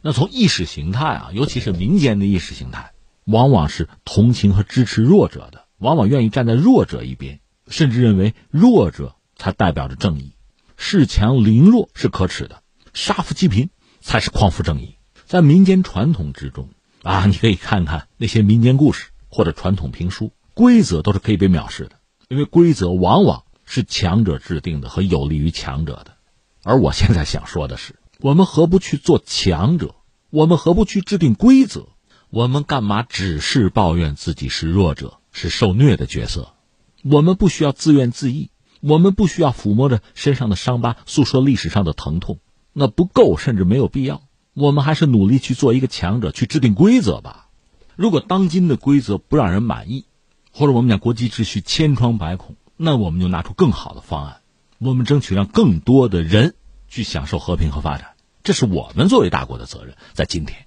[0.02, 2.90] 那从意识形态啊，尤其是民间的意识形态，
[3.24, 10.34] 往往是同情和支持弱者的，往往愿意站在弱者一边，甚至认为弱者才代表着正义，
[10.78, 12.62] 恃强凌弱是可耻的，
[12.94, 13.70] 杀富济贫
[14.00, 14.94] 才是匡扶正义。
[15.26, 16.68] 在民间传统之中。
[17.02, 21.92] 啊，你可以看看那些民间故事或者传统评书，规则都是可以被藐视的，
[22.28, 26.18] 因为规则往往是强者制定的和有利于强者的。
[26.62, 29.94] 而我现在想说的是，我们何不去做强者？
[30.28, 31.88] 我们何不去制定规则？
[32.28, 36.54] 我们干嘛只是抱怨自己是弱者，是受虐的角色？
[37.02, 38.50] 我们不需要自怨自艾，
[38.80, 42.38] 我们不需要抚摸着身上的伤疤，诉说历史上的疼痛，
[42.72, 44.22] 那不够，甚至没有必要。
[44.52, 47.48] 我们还是努力去做一个强者，去制定规则吧。
[47.96, 50.04] 如果当今的规则不让人满意，
[50.52, 54.38] 或者我们讲国际秩序千疮百孔，那我们就拿出更好的方案。
[54.78, 56.54] 我们争取让更多的人
[56.88, 59.94] 去享受和平和发展，这是我们作为大国的责任。
[60.12, 60.66] 在今天，